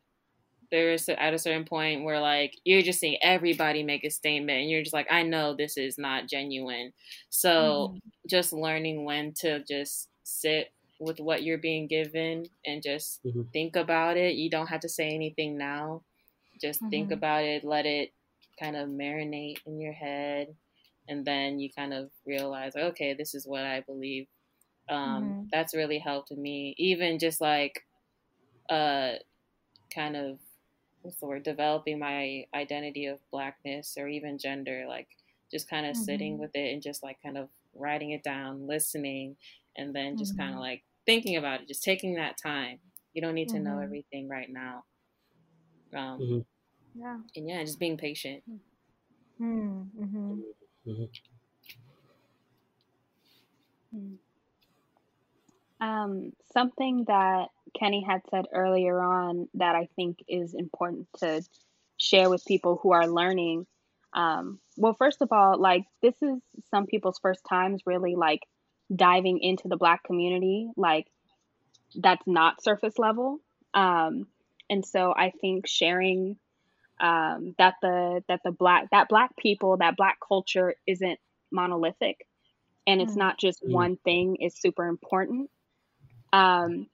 [0.72, 4.70] there's at a certain point where like you're just seeing everybody make a statement and
[4.70, 6.94] you're just like i know this is not genuine
[7.30, 7.94] so
[8.30, 10.70] just learning when to just sit
[11.00, 13.52] with what you're being given and just Mhm.
[13.54, 16.04] think about it you don't have to say anything now
[16.60, 17.12] just think Mhm.
[17.12, 18.12] about it let it
[18.60, 20.48] kind of marinate in your head
[21.08, 24.28] and then you kind of realize okay this is what i believe
[24.90, 25.52] um, Mhm.
[25.52, 27.82] that's really helped me even just like
[28.70, 29.14] uh
[29.94, 30.40] kind of
[31.02, 35.08] what's the word developing my identity of blackness or even gender like
[35.52, 36.39] just kind of sitting Mhm.
[36.39, 39.36] with it and just like kind of writing it down listening
[39.78, 40.56] and then just kind Mhm.
[40.56, 42.80] of like thinking about it just taking that time
[43.14, 43.80] you don't need to know Mhm.
[43.80, 44.84] everything right now
[45.93, 46.45] um Mhm.
[46.93, 47.20] Yeah.
[47.36, 48.43] and yeah just being patient
[49.39, 50.43] Mm, mhm.
[53.91, 54.20] Mhm.
[55.80, 61.44] Um, something that Kenny had said earlier on that I think is important to
[61.98, 63.68] share with people who are learning.
[64.14, 68.42] Um, well, first of all, like this is some people's first times really like
[68.94, 70.70] diving into the Black community.
[70.76, 71.08] Like
[71.96, 73.40] that's not surface level.
[73.74, 74.28] Um,
[74.70, 76.38] and so I think sharing
[77.00, 81.20] um, that the that the black that black people that black culture isn't
[81.52, 82.26] monolithic
[82.88, 83.18] and it's Mm.
[83.18, 83.72] not just Mm.
[83.72, 85.50] one thing is super important
[86.34, 86.88] um,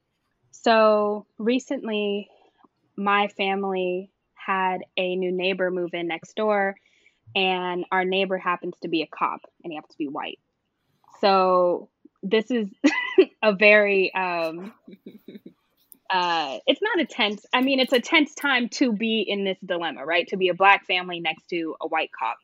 [0.63, 2.29] so recently
[2.95, 6.75] my family had a new neighbor move in next door
[7.35, 10.39] and our neighbor happens to be a cop and he happens to be white.
[11.21, 11.89] So
[12.23, 12.67] this is
[13.43, 14.73] a very um,
[16.09, 19.57] uh, it's not a tense i mean it's a tense time to be in this
[19.65, 20.27] dilemma right?
[20.29, 22.37] To be a black family next to a white cop.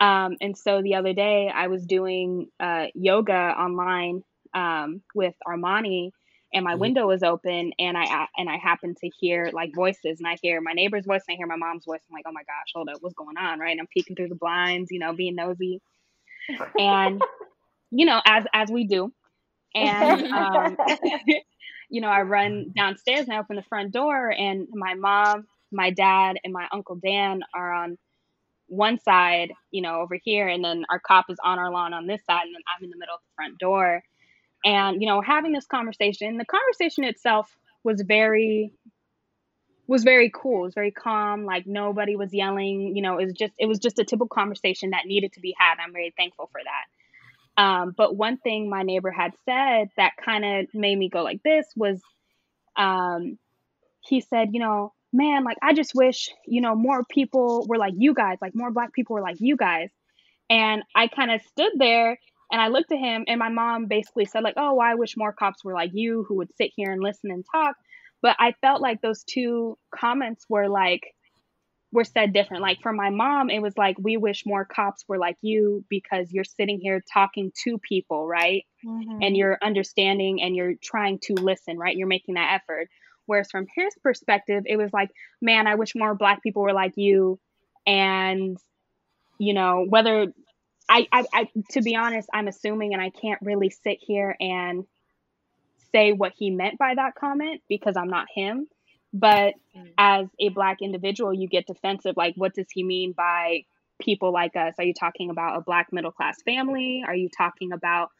[0.00, 4.22] Um, and so the other day i was doing uh, yoga online
[4.54, 6.12] um, with armani
[6.54, 6.76] and my Mhm.
[6.76, 10.60] window was open and i and i happened to hear like voices and i hear
[10.60, 12.00] my neighbor's voice and i hear my mom's voice.
[12.10, 13.60] I'm like oh my gosh hold up what's going on?
[13.60, 13.72] Right?
[13.72, 15.80] And i'm peeking through the blinds you know being nosy.
[16.78, 17.24] And
[17.90, 19.12] you know as as we do.
[19.74, 20.78] And um,
[21.90, 25.90] you know, I run downstairs and I open the front door, and my mom, my
[25.90, 27.96] dad, and my uncle Dan are on
[28.68, 32.06] one side, you know, over here, and then our cop is on our lawn on
[32.06, 34.02] this side, and then I'm in the middle of the front door.
[34.64, 38.72] And you know, having this conversation, the conversation itself was very
[39.86, 40.60] was very cool.
[40.60, 41.44] It was very calm.
[41.44, 42.96] Like nobody was yelling.
[42.96, 45.54] You know, it was just it was just a typical conversation that needed to be
[45.58, 45.76] had.
[45.84, 47.62] I'm very thankful for that.
[47.62, 51.42] Um, but one thing my neighbor had said that kind of made me go like
[51.44, 52.00] this was,
[52.76, 53.38] um,
[54.00, 57.94] he said, you know, man, like I just wish, you know, more people were like
[57.96, 59.90] you guys, like more black people were like you guys.
[60.50, 62.18] And I kind of stood there
[62.52, 65.32] and I looked at him and my mom basically said like, "Oh, I wish more
[65.32, 67.76] cops were like you who would sit here and listen and talk."
[68.22, 71.02] But I felt like those two comments were like
[71.92, 72.62] were said different.
[72.62, 76.32] Like for my mom, it was like, "We wish more cops were like you because
[76.32, 78.64] you're sitting here talking to people, right?
[78.84, 79.24] Mhm.
[79.24, 81.96] and you're understanding and you're trying to listen, right?
[81.96, 82.88] You're making that effort.
[83.26, 86.92] Whereas from his perspective, it was like, man, I wish more black people were like
[86.96, 87.40] you.
[87.86, 88.58] And,
[89.38, 90.32] you know, whether
[90.88, 94.84] I, I, I to be honest, I'm assuming and I can't really sit here and
[95.92, 98.68] say what he meant by that comment because I'm not him.
[99.12, 99.90] But Mm.
[99.98, 102.16] as a black individual, you get defensive.
[102.16, 103.64] Like, what does he mean by
[104.00, 104.74] people like us?
[104.78, 107.02] Are you talking about a black middle class family?
[107.06, 108.10] Are you talking about,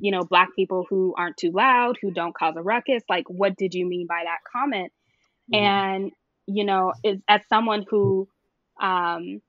[0.00, 3.02] you know, black people who aren't too loud, who don't cause a ruckus?
[3.08, 4.92] Like, what did you mean by that comment?
[5.52, 5.56] Mhm.
[5.58, 6.12] And,
[6.46, 8.28] you know, is, as someone who,
[8.80, 9.40] um,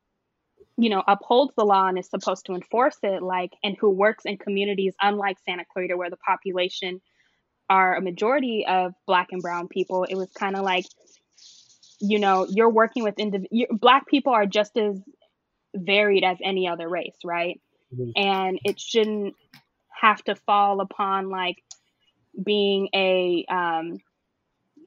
[0.81, 4.25] you know upholds the law and is supposed to enforce it like and who works
[4.25, 6.99] in communities unlike santa clarita where the population
[7.69, 10.85] are a majority of black and brown people it was kind of like
[11.99, 14.99] you know you're working with indiv- black people are just as
[15.75, 17.61] varied as any other race right
[17.93, 18.09] mm-hmm.
[18.15, 19.35] and it shouldn't
[20.01, 21.57] have to fall upon like
[22.43, 23.97] being a um,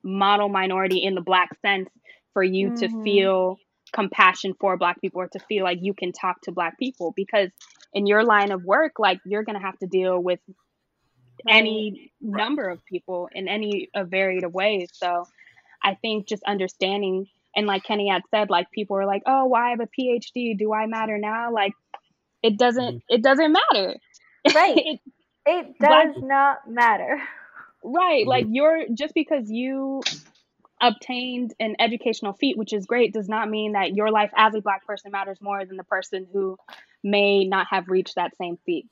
[0.03, 1.89] model minority in the black sense
[2.33, 2.97] for you mm-hmm.
[2.97, 3.59] to feel
[3.95, 7.51] compassion for black people or to feel like you can talk to black people because
[7.93, 10.41] in your line of work like you're going to have to deal with
[11.49, 12.41] any right.
[12.41, 14.91] number of people in any a varied of ways.
[14.93, 15.27] So
[15.83, 19.61] i think just understanding and like kenny had said like people are like oh why
[19.61, 21.53] well, have a phd do i matter now?
[21.53, 21.73] Like
[22.43, 23.15] it doesn't mm-hmm.
[23.15, 23.97] it doesn't matter.
[24.55, 25.01] Right.
[25.47, 27.21] It, it does black, not matter.
[27.83, 28.23] Right.
[28.23, 28.29] Mm-hmm.
[28.31, 30.01] like you're just because you
[30.81, 34.61] obtained an educational feat, which is great, does not mean that your life as a
[34.61, 36.57] Black person matters more than the person who
[37.03, 38.87] may not have reached that same feat.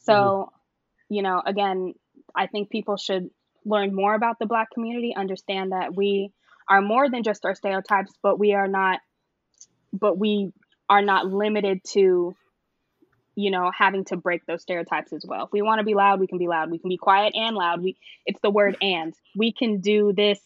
[0.00, 1.14] So, mm-hmm.
[1.14, 1.94] you know, again,
[2.34, 3.30] I think people should
[3.64, 6.32] learn more about the Black community, understand that we
[6.68, 9.00] are more than just our stereotypes, but we are not,
[9.92, 10.52] but we
[10.88, 12.34] are not limited to
[13.34, 16.20] you know having to break those stereotypes as well if we want to be loud
[16.20, 17.96] we can be loud we can be quiet and loud we
[18.26, 20.38] it's the word and we can do this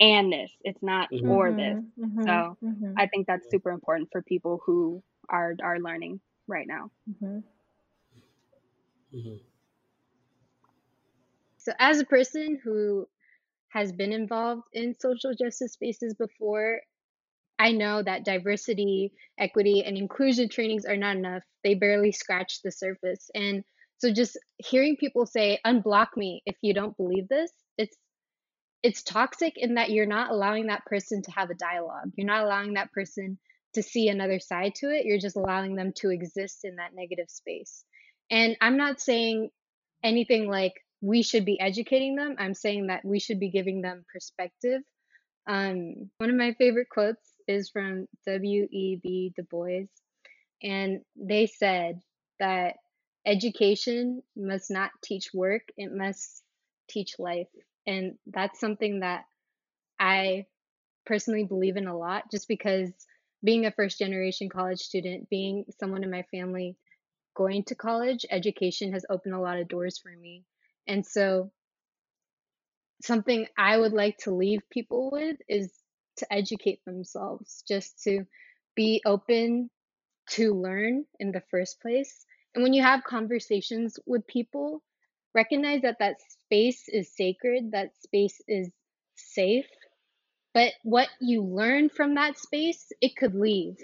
[0.00, 0.50] and this.
[0.62, 1.30] It's not mm-hmm.
[1.30, 1.78] or this.
[1.98, 2.22] Mm-hmm.
[2.22, 2.92] So mm-hmm.
[2.96, 6.90] I think that's super important for people who are are learning right now.
[7.10, 7.38] Mm-hmm.
[9.16, 9.36] Mm-hmm.
[11.58, 13.08] So as a person who
[13.68, 16.80] has been involved in social justice spaces before,
[17.58, 21.42] I know that diversity, equity, and inclusion trainings are not enough.
[21.62, 23.30] They barely scratch the surface.
[23.34, 23.64] And
[23.98, 27.96] so just hearing people say, unblock me if you don't believe this, it's
[28.84, 32.12] it's toxic in that you're not allowing that person to have a dialogue.
[32.16, 33.38] You're not allowing that person
[33.72, 35.06] to see another side to it.
[35.06, 37.82] You're just allowing them to exist in that negative space.
[38.30, 39.48] And I'm not saying
[40.02, 42.36] anything like we should be educating them.
[42.38, 44.82] I'm saying that we should be giving them perspective.
[45.46, 49.32] Um, one of my favorite quotes is from W.E.B.
[49.34, 49.86] Du Bois,
[50.62, 52.00] and they said
[52.38, 52.76] that
[53.24, 56.42] education must not teach work, it must
[56.88, 57.48] teach life.
[57.86, 59.24] And that's something that
[59.98, 60.46] I
[61.06, 62.90] personally believe in a lot just because
[63.42, 66.76] being a first generation college student, being someone in my family
[67.34, 70.44] going to college, education has opened a lot of doors for me.
[70.86, 71.50] And so,
[73.02, 75.72] something I would like to leave people with is
[76.16, 78.24] to educate themselves, just to
[78.74, 79.70] be open
[80.30, 82.24] to learn in the first place.
[82.54, 84.82] And when you have conversations with people,
[85.34, 88.70] recognize that that space is sacred, that space is
[89.14, 89.66] safe.
[90.52, 93.76] But what you learn from that space, it could leave.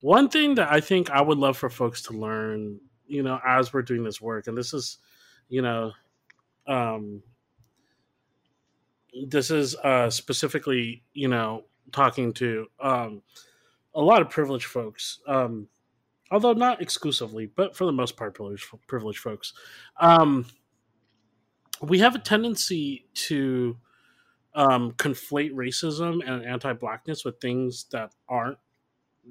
[0.00, 3.72] One thing that I think I would love for folks to learn, you know, as
[3.72, 4.98] we're doing this work, and this is,
[5.48, 5.92] you know,
[6.66, 7.22] um,
[9.28, 13.22] this is uh, specifically, you know, talking to um,
[13.94, 15.20] a lot of privileged folks.
[15.26, 15.68] Um,
[16.30, 19.52] although not exclusively, but for the most part, privileged, privileged folks.
[20.00, 20.46] Um,
[21.82, 23.76] we have a tendency to
[24.54, 28.58] um, conflate racism and anti-blackness with things that aren't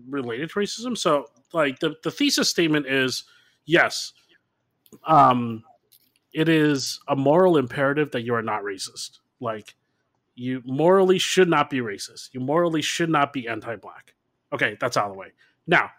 [0.07, 0.97] related to racism.
[0.97, 3.23] So, like the the thesis statement is,
[3.65, 4.13] yes,
[5.05, 5.63] um,
[6.33, 9.19] it is a moral imperative that you are not racist.
[9.39, 9.75] Like
[10.35, 12.29] you morally should not be racist.
[12.33, 14.13] You morally should not be anti-black.
[14.53, 15.33] Okay, that's out of the way.
[15.65, 15.89] Now,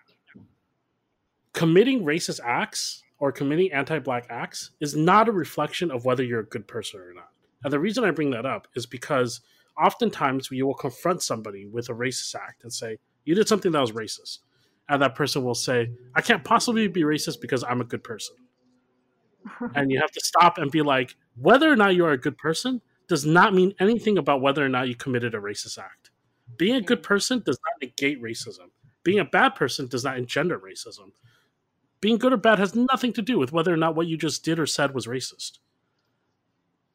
[1.56, 6.44] committing racist acts or committing anti-black acts is not a reflection of whether you're a
[6.44, 7.30] good person or not.
[7.64, 9.40] And the reason I bring that up is because
[9.82, 13.80] oftentimes you will confront somebody with a racist act and say, "You did something that
[13.80, 14.40] was racist,"
[14.90, 18.36] and that person will say, "I can't possibly be racist because I'm a good person."
[19.74, 22.36] and you have to stop and be like, whether or not you are a good
[22.36, 26.10] person does not mean anything about whether or not you committed a racist act.
[26.58, 28.70] Being a good person does not negate racism.
[29.04, 31.12] Being a bad person does not engender racism
[32.00, 34.44] being good or bad has nothing to do with whether or not what you just
[34.44, 35.58] did or said was racist.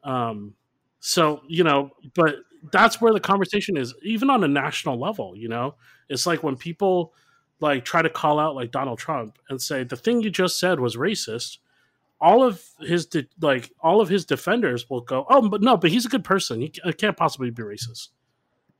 [0.03, 0.55] Um,
[0.99, 2.35] so you know, but
[2.71, 5.35] that's where the conversation is, even on a national level.
[5.35, 5.75] You know,
[6.09, 7.13] it's like when people
[7.59, 10.79] like try to call out like Donald Trump and say the thing you just said
[10.79, 11.57] was racist.
[12.19, 15.89] All of his de- like all of his defenders will go, oh, but no, but
[15.89, 16.61] he's a good person.
[16.61, 18.09] He can't possibly be racist.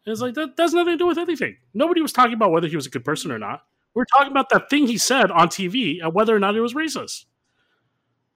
[0.06, 1.58] And it's like that, that has nothing to do with anything.
[1.74, 3.64] Nobody was talking about whether he was a good person or not.
[3.94, 6.74] We're talking about that thing he said on TV and whether or not it was
[6.74, 7.26] racist.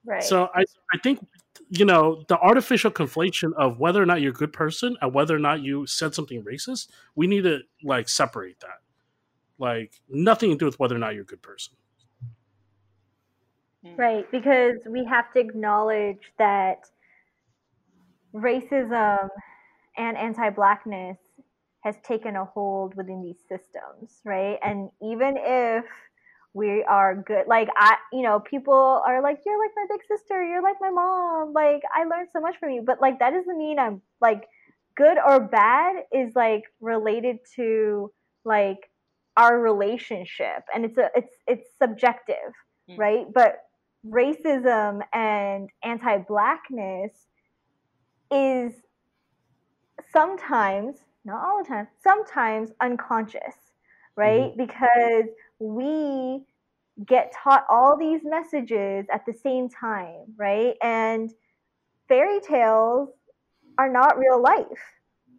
[0.06, 0.24] Right.
[0.24, 0.64] So I,
[0.94, 1.26] I think
[1.70, 5.36] you know the artificial conflation of whether or not you're a good person and whether
[5.36, 6.90] or not you said something racist.
[7.16, 8.80] We need to like separate that.
[9.58, 11.74] like nothing to do with whether or not you're a good person.
[13.86, 13.98] Mm.
[13.98, 16.80] Right, because we have to acknowledge that
[18.34, 19.30] racism
[19.98, 21.18] and anti-blackness
[21.86, 24.58] has taken a hold within these systems, right?
[24.64, 25.86] And even if
[26.54, 30.44] we are good, like I, you know, people are like, "You're like my big sister.
[30.44, 31.54] You're like my mom.
[31.54, 34.48] Like I learned so much from you," but like that doesn't mean I'm like
[34.98, 36.04] good or bad.
[36.12, 38.12] Is like related to
[38.44, 38.90] like
[39.38, 42.52] our relationship, and it's a it's it's subjective,
[42.90, 42.98] Mm.
[43.00, 43.26] right?
[43.34, 43.60] But
[44.08, 47.12] racism and anti-blackness
[48.32, 48.74] is
[50.12, 53.56] sometimes not all the time sometimes unconscious
[54.18, 54.56] right?
[54.58, 55.26] Because
[55.60, 56.46] we
[57.06, 60.76] get taught all these messages at the same time right?
[60.82, 61.32] And
[62.08, 63.10] fairy tales
[63.78, 64.84] are not real life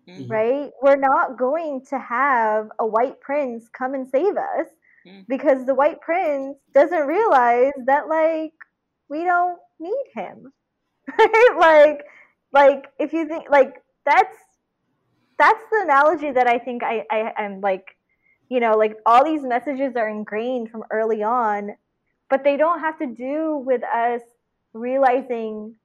[0.09, 0.29] Mhm.
[0.31, 0.71] right?
[0.83, 4.69] We're not going to have a white prince come and save us
[5.07, 5.25] Mm.
[5.29, 8.53] because the white prince doesn't realize that like
[9.09, 10.53] we don't need him
[11.19, 11.57] right?
[11.59, 12.07] Like
[12.53, 14.37] like if you think like that's
[15.39, 17.97] that's the analogy that i think i, I i'm like
[18.49, 21.71] you know like all these messages are ingrained from early on
[22.29, 24.21] but they don't have to do with us
[24.73, 25.77] realizing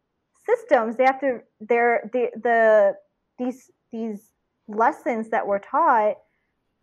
[0.45, 0.97] systems.
[0.97, 2.95] They have to they're the the
[3.37, 4.31] these these
[4.67, 6.17] lessons that we're taught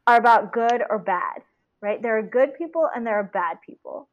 [0.07, 1.43] are about good or bad
[1.81, 2.03] right?
[2.03, 4.09] There are good people and there are bad people.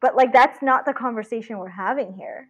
[0.00, 2.48] But like that's not the conversation we're having here.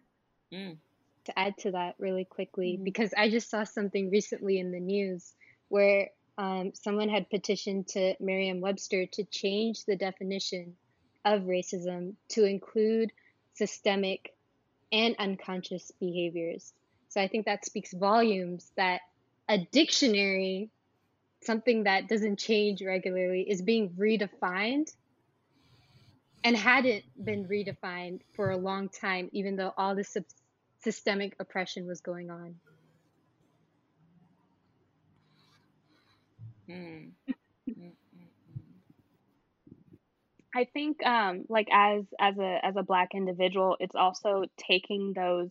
[0.51, 0.77] Mm.
[1.25, 2.83] To add to that really quickly Mhm.
[2.83, 5.33] because I just saw something recently in the news
[5.69, 10.75] where um, someone had petitioned to Merriam-Webster to change the definition
[11.25, 13.11] of racism to include
[13.53, 14.33] systemic
[14.91, 16.73] and unconscious behaviors.
[17.09, 19.01] So I think that speaks volumes that
[19.47, 20.69] a dictionary,
[21.43, 24.91] something that doesn't change regularly, is being redefined
[26.43, 30.25] and hadn't been redefined for a long time, even though all the sub-
[30.83, 32.55] systemic oppression was going on.
[36.69, 37.11] Mm.
[37.69, 38.29] Mm, mm, mm.
[40.55, 45.49] I think um like as as a as a black individual, it's also taking those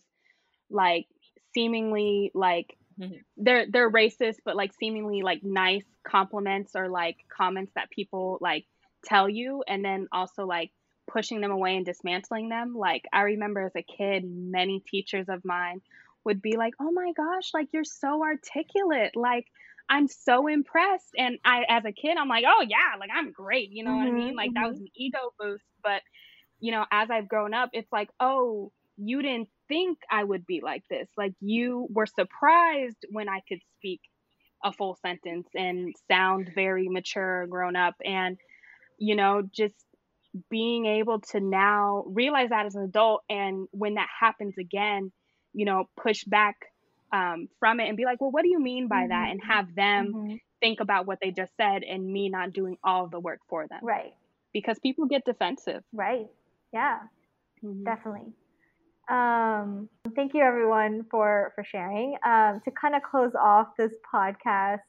[0.71, 1.07] like
[1.55, 3.25] seemingly like Mhm.
[3.39, 8.67] they're they're racist but like seemingly like nice compliments or like comments that people like
[9.05, 10.71] tell you and then also like
[11.11, 12.75] pushing them away and dismantling them.
[12.77, 15.81] Like I remember as a kid, many teachers of mine
[16.25, 19.47] would be like, "Oh my gosh, like you're so articulate." Like
[19.89, 21.11] I'm so impressed.
[21.19, 24.09] And I as a kid, I'm like, "Oh yeah, like I'm great." You know what
[24.09, 24.37] I Mhm, mean?
[24.37, 26.03] Like that was an ego boost, but
[26.61, 30.61] you know, as I've grown up, it's like, "Oh, you didn't think I would be
[30.63, 31.09] like this.
[31.17, 34.01] Like you were surprised when I could speak
[34.65, 38.39] a full sentence and sound very mature, grown up and
[38.99, 39.75] you know, just
[40.51, 45.13] being able to now realize that as an adult and when that happens again,
[45.53, 46.57] you know, push back
[47.13, 49.29] um, from it and be like, well, what do you mean by that?
[49.31, 50.41] And have them Mhm.
[50.61, 53.81] think about what they just said and me not doing all the work for them.
[53.83, 54.15] right
[54.53, 55.83] Because people get defensive.
[55.93, 56.29] right
[56.73, 56.99] yeah
[57.63, 57.85] Mhm.
[57.85, 58.33] definitely
[59.09, 64.81] um, thank you everyone for for sharing um, to kind of close off this podcast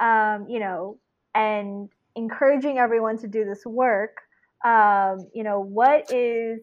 [0.00, 0.98] um, you know
[1.34, 4.16] and encouraging everyone to do this work
[4.64, 6.60] um, you know what is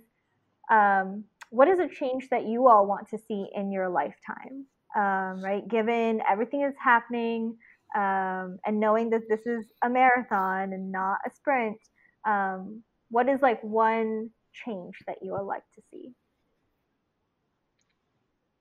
[0.69, 4.65] um, what is a change that you all want to see in your lifetime
[4.95, 7.57] um, right given everything that's happening
[7.95, 11.77] um, and knowing that this is a marathon and not a sprint
[12.25, 16.13] um, what is like one change that you would like to see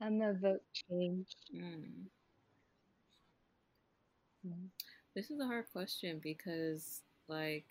[0.01, 1.27] I'm a vote change.
[1.55, 2.07] Mm.
[5.15, 7.67] This is a hard question because, like,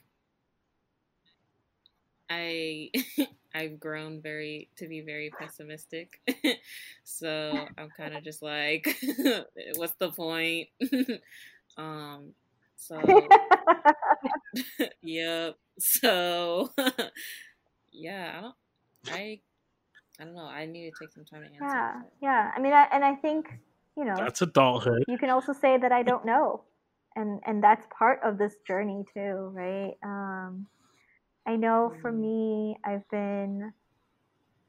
[2.29, 2.91] I
[3.55, 6.19] I've grown very to be very pessimistic,
[7.03, 8.87] so I'm kind of just like,
[9.75, 10.69] what's the point?
[11.77, 12.33] um,
[12.75, 13.01] so
[15.01, 15.57] yep.
[15.79, 16.69] So
[17.91, 18.55] yeah, I don't.
[19.11, 19.39] I
[20.19, 20.45] I don't know.
[20.45, 21.59] I need to take some time to answer.
[21.61, 22.11] yeah that.
[22.21, 23.47] yeah i mean I, and i think
[23.95, 25.05] you know That's adulthood.
[25.07, 26.63] you can also say that i don't know
[27.15, 30.67] and and that's part of this journey too right um
[31.49, 32.21] i know for Mhm.
[32.21, 33.73] me i've been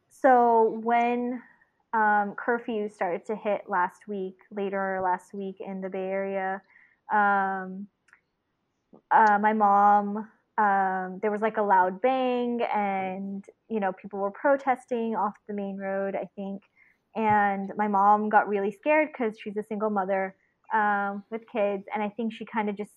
[0.09, 1.43] so when
[1.93, 6.63] um, curfew started to hit last week later last week in the bay area
[7.13, 7.87] um,
[9.11, 10.29] uh, my mom
[10.59, 15.55] um, there was like a loud bang and you know people were protesting off the
[15.55, 16.63] main road i think
[17.17, 20.35] and my mom got really scared because she's a single mother
[20.73, 22.93] um, with kids and i think she kind of just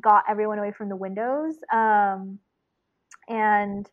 [0.00, 1.54] got everyone away from the windows.
[1.72, 2.38] Um,
[3.28, 3.88] and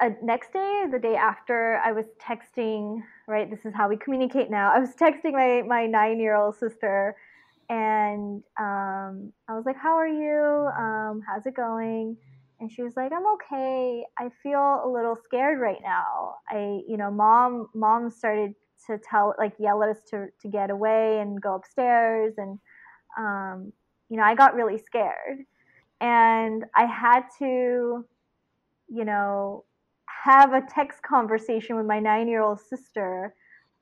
[0.00, 3.00] uh, next day, the day after, I was texting.
[3.26, 4.72] Right, this is how we communicate now.
[4.72, 7.16] I was texting my my nine year old sister,
[7.68, 10.68] and um, I was like, "How are you?
[10.78, 12.16] Um, how's it going?"
[12.60, 14.04] And she was like, "I'm okay.
[14.18, 16.36] I feel a little scared right now.
[16.48, 18.54] I, you know, mom mom started
[18.86, 22.58] to tell like yell at us to to get away and go upstairs, and
[23.18, 23.72] um,
[24.08, 25.38] you know, I got really scared,
[26.00, 28.04] and I had to,
[28.88, 29.64] you know."
[30.24, 33.34] have a text conversation with my nine year old sister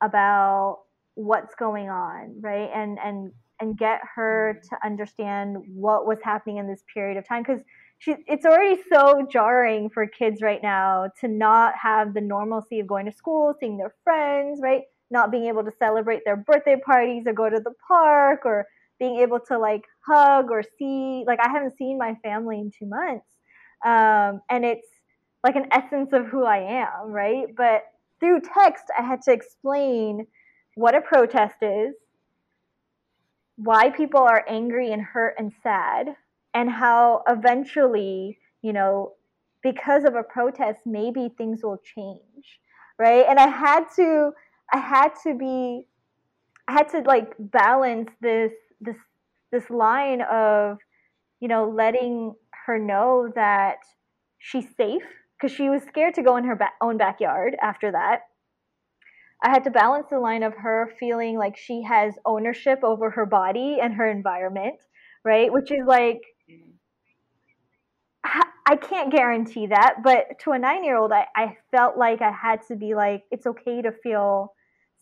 [0.03, 0.81] about
[1.15, 2.71] what's going on right?
[2.75, 4.69] And and and get her mm-hmm.
[4.69, 7.43] to understand what was happening in this period of time.
[7.43, 7.63] Because
[7.99, 12.87] she it's already so jarring for kids right now to not have the normalcy of
[12.87, 14.83] going to school seeing their friends right?
[15.11, 18.67] Not being able to celebrate their birthday parties or go to the park or
[18.99, 22.87] being able to like hug or see like i haven't seen my family in two
[22.87, 23.27] months
[23.85, 24.89] um, and it's
[25.45, 27.47] like an essence of who I am, right?
[27.57, 27.85] But
[28.19, 30.27] through text, I had to explain
[30.75, 31.95] what a protest is,
[33.57, 36.17] why people are angry and hurt and sad,
[36.53, 39.13] and how eventually, you know,
[39.63, 42.61] because of a protest, maybe things will change,
[42.99, 43.25] right?
[43.29, 44.33] And I had to,
[44.73, 45.87] I had to be,
[46.67, 48.97] I had to like balance this, this,
[49.53, 50.79] this line of,
[51.41, 52.35] you know, letting
[52.67, 53.79] her know that
[54.39, 55.03] she's safe
[55.39, 58.23] because she was scared to go in her ba- own backyard after that.
[59.43, 63.27] I had to balance the line of her feeling like she has ownership over her
[63.27, 64.77] body and her environment,
[65.25, 65.53] right?
[65.53, 66.73] Which is like, mm-hmm.
[68.69, 72.33] I can't guarantee that, but to a nine year old, I, I felt like I
[72.33, 74.53] had to be like, it's okay to feel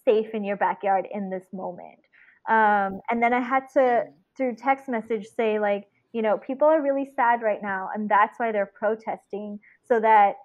[0.04, 2.03] safe in your backyard in this moment.
[2.48, 4.04] Um, and then I had to,
[4.36, 8.38] through text message, say, like, you know, people are really sad right now, and that's
[8.38, 10.36] why they're protesting so that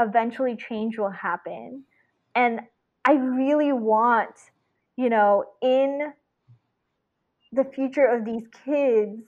[0.00, 1.84] eventually change will happen.
[2.34, 2.60] And
[3.04, 4.34] I really want,
[4.96, 6.12] you know, in
[7.52, 9.22] the future of these kids,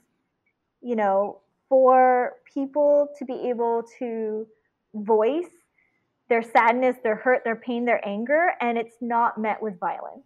[0.80, 4.46] you know, for people to be able to
[4.94, 5.50] voice
[6.28, 10.24] their sadness, their hurt, their pain, their anger, and it's not met with violence.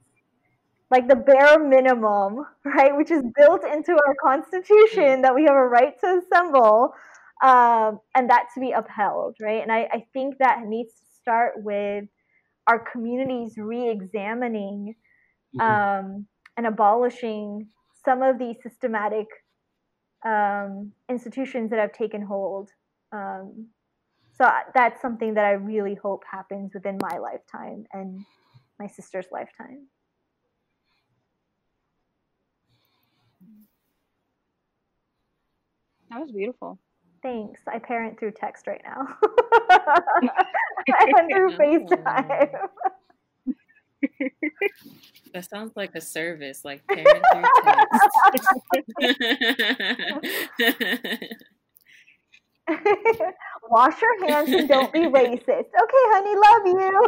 [0.91, 5.69] Like the bare minimum, right, which is built into our constitution that we have a
[5.69, 6.95] right to assemble,
[7.43, 9.63] um, and that to be upheld, right?
[9.63, 12.05] And I, I think that needs to start with
[12.67, 14.95] our communities re-examining
[15.57, 15.61] mm-hmm.
[15.61, 17.69] um, and abolishing
[18.05, 19.27] some of these systematic
[20.25, 22.71] um, institutions that have taken hold.
[23.13, 23.69] Um,
[24.37, 28.25] so that's something that I really hope happens within my lifetime and
[28.79, 29.89] my sister's lifetime.
[36.11, 36.79] That was beautiful.
[37.23, 37.61] Thanks.
[37.67, 39.07] I parent through text right now.
[41.01, 42.51] and through FaceTime.
[45.35, 47.99] That sounds like a service, like parent through text.
[53.69, 55.45] Wash your hands and don't be racist.
[55.49, 57.03] Okay, honey, love you.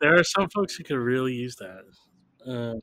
[0.00, 1.84] there are some folks who could really use that.
[2.46, 2.74] Uh,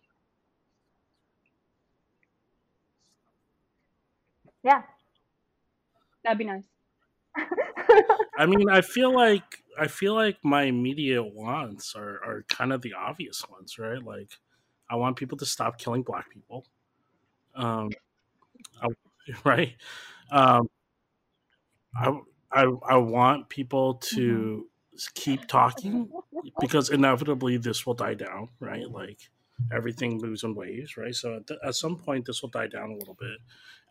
[4.64, 4.82] Yeah.
[6.24, 6.66] That'd be nice.
[8.38, 12.82] I mean, I feel like I feel like my immediate wants are, are kind of
[12.82, 14.04] the obvious ones, right?
[14.04, 14.32] Like,
[14.90, 16.66] I want people to stop killing black people,
[17.56, 17.90] um,
[18.82, 18.88] I,
[19.46, 19.76] right?
[20.32, 20.70] Um,
[21.96, 22.20] I,
[22.52, 25.12] I I want people to mm-hmm.
[25.14, 26.12] keep talking
[26.60, 28.90] because inevitably this will die down, right?
[28.90, 29.30] Like,
[29.72, 31.16] everything moves in waves, right?
[31.16, 33.38] So at, at some point, this will die down a little bit,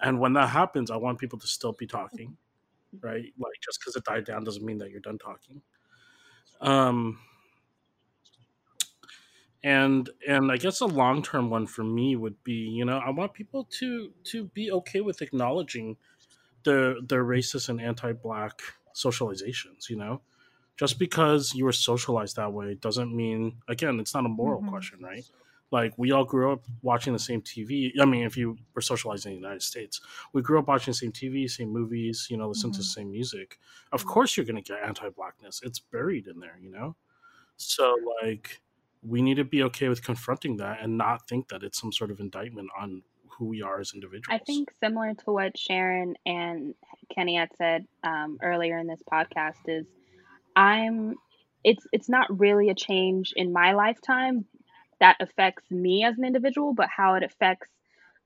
[0.00, 2.36] and when that happens, I want people to still be talking,
[3.00, 3.32] right?
[3.38, 5.62] Like just because it died down doesn't mean that you're done talking.
[6.60, 7.18] Um,
[9.62, 13.10] and and I guess a long term one for me would be, you know, I
[13.10, 15.96] want people to to be okay with acknowledging
[16.64, 18.60] the the racist and anti black
[18.94, 20.20] socializations, you know
[20.78, 24.70] just because you were socialized that way doesn't mean again it's not a moral mm-hmm.
[24.70, 25.28] question right
[25.70, 27.92] like we all grew up watching the same TV.
[28.00, 30.00] I mean, if you were socializing in the United States,
[30.32, 32.74] we grew up watching the same TV, same movies, you know, listen mm-hmm.
[32.74, 33.58] to the same music.
[33.92, 34.10] Of mm-hmm.
[34.10, 35.60] course, you're going to get anti-blackness.
[35.62, 36.96] It's buried in there, you know.
[37.56, 38.60] So like,
[39.02, 42.10] we need to be okay with confronting that and not think that it's some sort
[42.10, 44.40] of indictment on who we are as individuals.
[44.40, 46.74] I think similar to what Sharon and
[47.14, 49.86] Kenny had said um, earlier in this podcast is,
[50.56, 51.14] I'm.
[51.64, 54.44] It's it's not really a change in my lifetime,
[55.00, 57.68] that affects me as an individual, but how it affects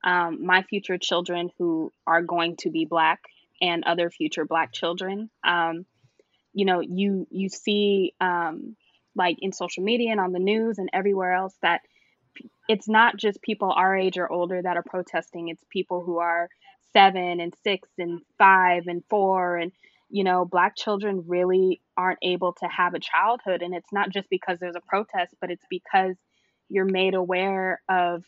[0.03, 3.21] um, my future children who are going to be black
[3.61, 5.29] and other future black children.
[5.43, 5.85] Um,
[6.53, 8.75] you know, you you see um,
[9.15, 11.81] like in social media and on the news and everywhere else that
[12.67, 15.49] it's not just people our age or older that are protesting.
[15.49, 16.49] It's people who are
[16.93, 19.71] seven and six and five and four and
[20.09, 24.29] you know black children really aren't able to have a childhood and it's not just
[24.29, 26.15] because there's a protest but it's because
[26.73, 28.23] you're made aware of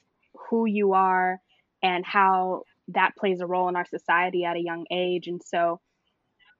[0.50, 1.40] who you are
[1.82, 5.28] and how that plays a role in our society at a young age.
[5.28, 5.80] And so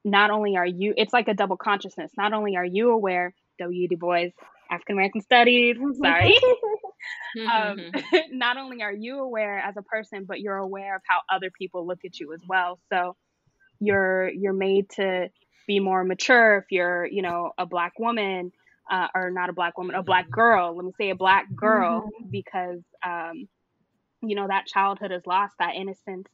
[0.04, 2.12] not only are you it's like a double consciousness.
[2.18, 4.30] Not only are you aware w du bois
[4.70, 6.36] african american studies sorry.
[7.54, 7.92] Um,
[8.32, 11.86] not only are you aware as a person, but you're aware of how other people
[11.86, 12.80] look at you as well.
[12.92, 13.16] So
[13.80, 15.30] you're you're made to
[15.68, 18.52] be more mature if you're you know a black woman
[18.90, 20.76] uh, or not a black woman, a black girl.
[20.76, 22.30] Let me say a black girl mm-hmm.
[22.30, 23.48] because um,
[24.22, 26.28] you know that childhood is lost, that innocence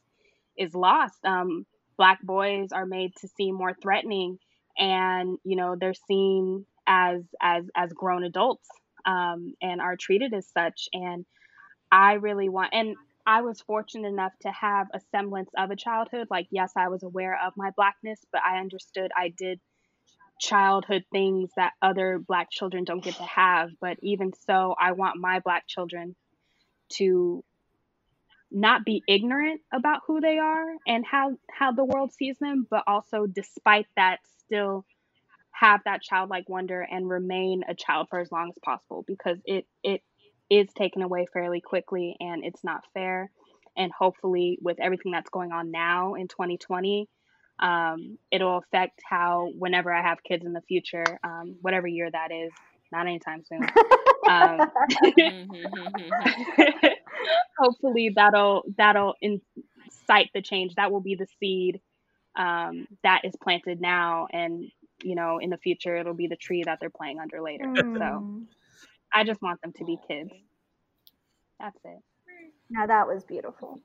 [0.58, 1.24] is lost.
[1.24, 1.66] Um,
[1.98, 4.38] black boys are made to seem more threatening,
[4.78, 8.68] and you know they're seen as as as grown adults
[9.06, 10.90] um, and are treated as such.
[10.94, 11.26] And
[11.92, 12.96] I really want, and
[13.26, 16.28] I was fortunate enough to have a semblance of a childhood.
[16.30, 19.60] Like, yes, I was aware of my blackness, but I understood I did
[20.42, 23.70] childhood things that other black children don't get to have.
[23.80, 26.16] But even so, I want my black children
[26.94, 27.44] to
[28.52, 32.84] not be ignorant about who they are and how how the world sees them, but
[32.88, 34.84] also despite that still
[35.52, 39.66] have that childlike wonder and remain a child for as long as possible because it
[39.84, 40.02] it
[40.50, 43.32] is taken away fairly quickly and it's not fair
[43.78, 47.08] and hopefully with everything that's going on now in 2020
[47.62, 52.32] um, it'll affect how whenever i have kids in the future um, whatever year that
[52.32, 52.52] is
[52.92, 53.66] not anytime soon
[54.30, 54.60] um,
[57.58, 61.80] hopefully that'll that'll incite the change that will be the seed
[62.36, 64.72] um, that is planted now and
[65.04, 67.66] you know, in the future it'll be the tree that they're playing under later.
[67.66, 67.98] Mm.
[67.98, 68.42] So
[69.14, 70.32] I just want them to be kids.
[71.60, 72.00] That's it.
[72.70, 73.80] Now that was beautiful.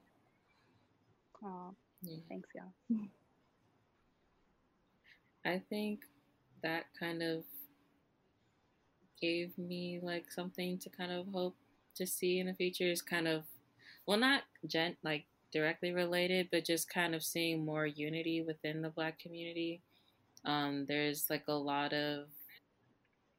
[1.44, 1.74] Oh,
[2.28, 2.98] thanks, y'all.
[5.46, 6.00] I think
[6.62, 7.44] that kind of
[9.20, 11.56] gave me like something to kind of hope
[11.94, 13.44] to see in the future is kind of
[14.06, 18.90] well not gent like directly related but just kind of seeing more unity within the
[18.90, 19.80] black community
[20.44, 22.26] um, there's like a lot of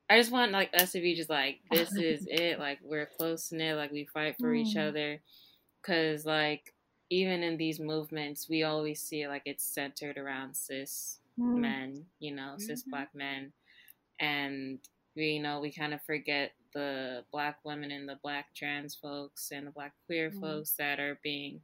[0.10, 3.52] I just want like us to be just like this is it, like we're close
[3.52, 4.60] knit, like we fight for mm.
[4.60, 5.20] each other,
[5.82, 6.74] because like
[7.10, 11.60] even in these movements, we always see like it's centered around cis mm.
[11.60, 12.62] men, you know, mm-hmm.
[12.62, 13.52] cis black men,
[14.20, 14.80] and
[15.18, 19.50] we you know we kind of forget the black women and the black trans folks
[19.52, 20.40] and the black queer mm.
[20.40, 21.60] folks that are being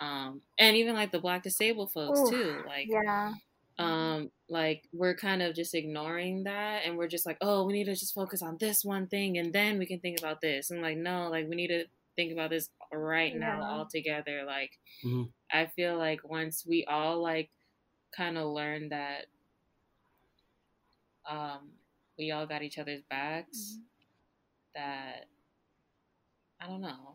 [0.00, 3.32] um and even like the black disabled folks Ooh, too like yeah
[3.78, 7.84] um like we're kind of just ignoring that and we're just like oh we need
[7.84, 10.82] to just focus on this one thing and then we can think about this and
[10.82, 11.84] like no like we need to
[12.16, 13.38] think about this right yeah.
[13.38, 14.72] now all together like
[15.04, 15.22] mm-hmm.
[15.52, 17.50] i feel like once we all like
[18.16, 19.26] kind of learned that
[21.28, 21.70] um
[22.18, 23.80] we all got each other's backs mm-hmm.
[24.74, 25.26] that
[26.60, 27.14] i don't know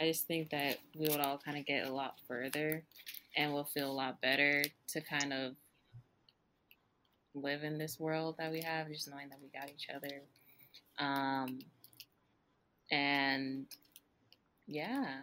[0.00, 2.82] i just think that we would all kind of get a lot further
[3.36, 5.54] and we'll feel a lot better to kind of
[7.34, 10.22] live in this world that we have, just knowing that we got each other.
[10.98, 11.60] Um,
[12.90, 13.66] and
[14.66, 15.20] yeah,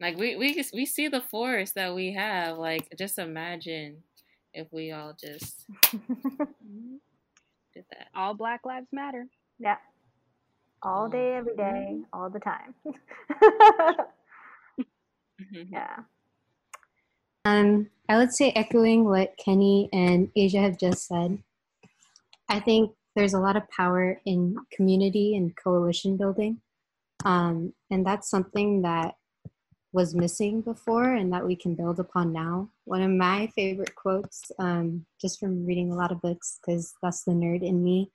[0.00, 2.58] like we we we see the force that we have.
[2.58, 4.02] Like, just imagine
[4.58, 8.08] if we all just did that.
[8.14, 9.26] All Black Lives Matter.
[9.58, 9.76] Yeah.
[10.82, 12.74] All day, every day, all the time.
[15.70, 15.96] yeah.
[17.44, 21.38] Um, I would say echoing what Kenny and Asia have just said.
[22.48, 26.60] I think there's a lot of power in community and coalition building.
[27.24, 29.14] Um, and that's something that
[29.92, 32.68] was missing before and that we can build upon now.
[32.84, 37.24] One of my favorite quotes, um, just from reading a lot of books, because that's
[37.24, 38.10] the nerd in me,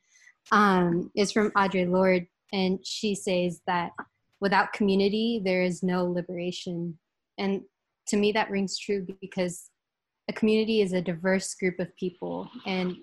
[0.51, 2.27] um, is from Audre Lorde.
[2.51, 3.91] And she says that
[4.39, 6.99] without community, there is no liberation.
[7.39, 7.61] And
[8.07, 9.69] to me, that rings true because
[10.29, 12.95] a community is a diverse group of people and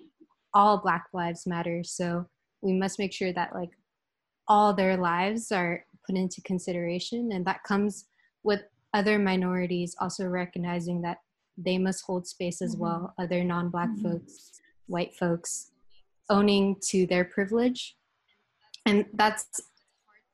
[0.54, 2.26] all black lives matter so
[2.62, 3.70] we must make sure that like
[4.48, 8.06] all their lives are put into consideration and that comes
[8.42, 8.62] with
[8.94, 11.18] other minorities also recognizing that
[11.56, 12.82] they must hold space as mm-hmm.
[12.82, 14.12] well other non-black mm-hmm.
[14.12, 15.70] folks white folks
[16.28, 17.96] owning to their privilege
[18.86, 19.60] and that's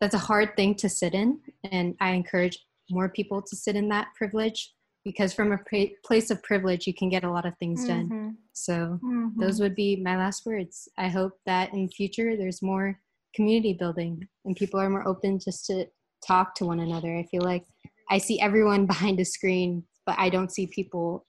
[0.00, 1.38] that's a hard thing to sit in
[1.70, 2.58] and i encourage
[2.90, 4.72] more people to sit in that privilege
[5.04, 8.08] because from a pra- place of privilege you can get a lot of things done
[8.08, 8.36] Mhm.
[8.52, 9.36] so Mhm.
[9.36, 13.00] those would be my last words i hope that in future there's more
[13.34, 15.86] community building and people are more open just to
[16.26, 17.66] talk to one another i feel like
[18.10, 21.26] i see everyone behind a screen but i don't see people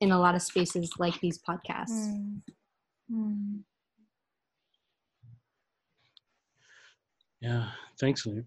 [0.00, 2.40] in a lot of spaces like these podcasts Mm.
[3.12, 3.60] Mm.
[7.40, 7.68] Yeah.
[8.00, 8.46] Thanks, Luke.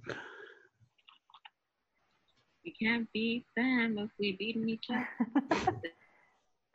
[2.66, 5.08] We can't beat them if we beat each other.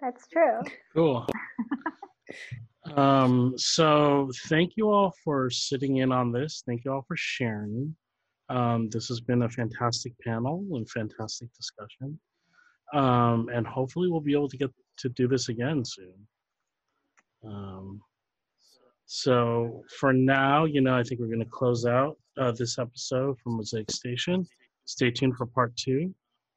[0.00, 0.60] That's true.
[0.94, 1.26] Cool.
[2.96, 6.62] um, so thank you all for sitting in on this.
[6.66, 7.94] Thank you all for sharing.
[8.48, 12.18] Um, this has been a fantastic panel and fantastic discussion.
[12.92, 16.14] Um, and hopefully we'll be able to get to do this again soon.
[17.44, 18.00] Um,
[19.06, 23.38] so for now, you know, I think we're going to close out uh, this episode
[23.40, 24.46] from Mosaic Station.
[24.86, 26.14] Stay tuned for part two.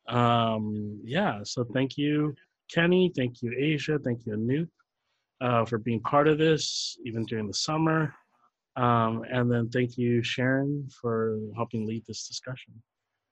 [0.07, 2.33] Um, yeah, so thank you,
[2.73, 3.11] Kenny.
[3.15, 3.99] Thank you, Asia.
[4.03, 4.69] Thank you, Anoop,
[5.41, 8.13] uh, for being part of this, even during the summer.
[8.77, 12.73] Um, and then thank you, Sharon, for helping lead this discussion.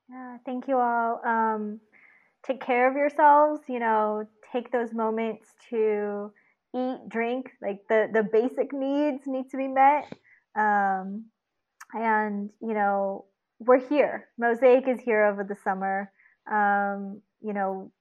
[0.10, 1.22] Yeah, thank you all.
[1.26, 1.80] Um,
[2.46, 3.62] take care of yourselves.
[3.70, 6.32] You know, take those moments to
[6.76, 7.52] eat, drink.
[7.62, 10.12] Like the the basic needs need to be met.
[10.56, 11.26] Um,
[11.94, 13.26] and you know,
[13.60, 14.30] we're here.
[14.40, 16.12] Mosaic is here over the summer.
[16.52, 17.92] Um, you know,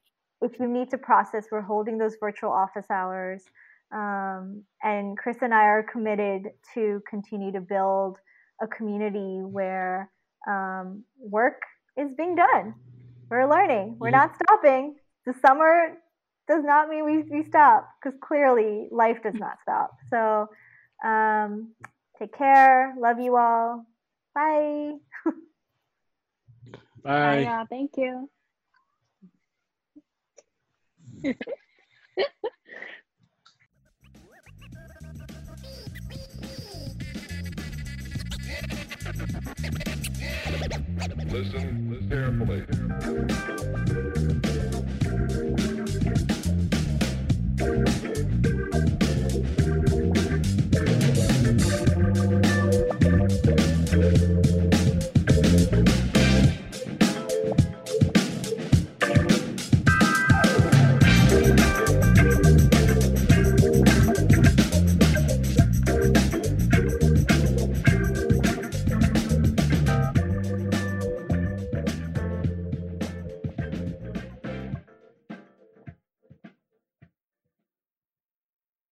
[0.40, 3.44] if you need to process, we're holding those virtual office hours.
[3.92, 8.18] Um, and Chris and I are committed to continue to build
[8.60, 10.10] a community where
[10.48, 11.62] um, work
[11.96, 12.74] is being done.
[13.30, 13.96] We're learning.
[13.98, 14.96] We're not stopping.
[15.26, 15.98] The summer
[16.46, 19.96] does not mean we, we stop because clearly life does not stop.
[20.10, 20.48] So
[21.04, 21.72] um,
[22.18, 22.94] take care.
[22.98, 23.86] Love you all.
[24.34, 24.92] Bye.
[27.02, 27.40] Bye.
[27.40, 27.66] y'all.
[27.68, 28.28] Thank you.
[41.30, 42.64] Listen listen carefully.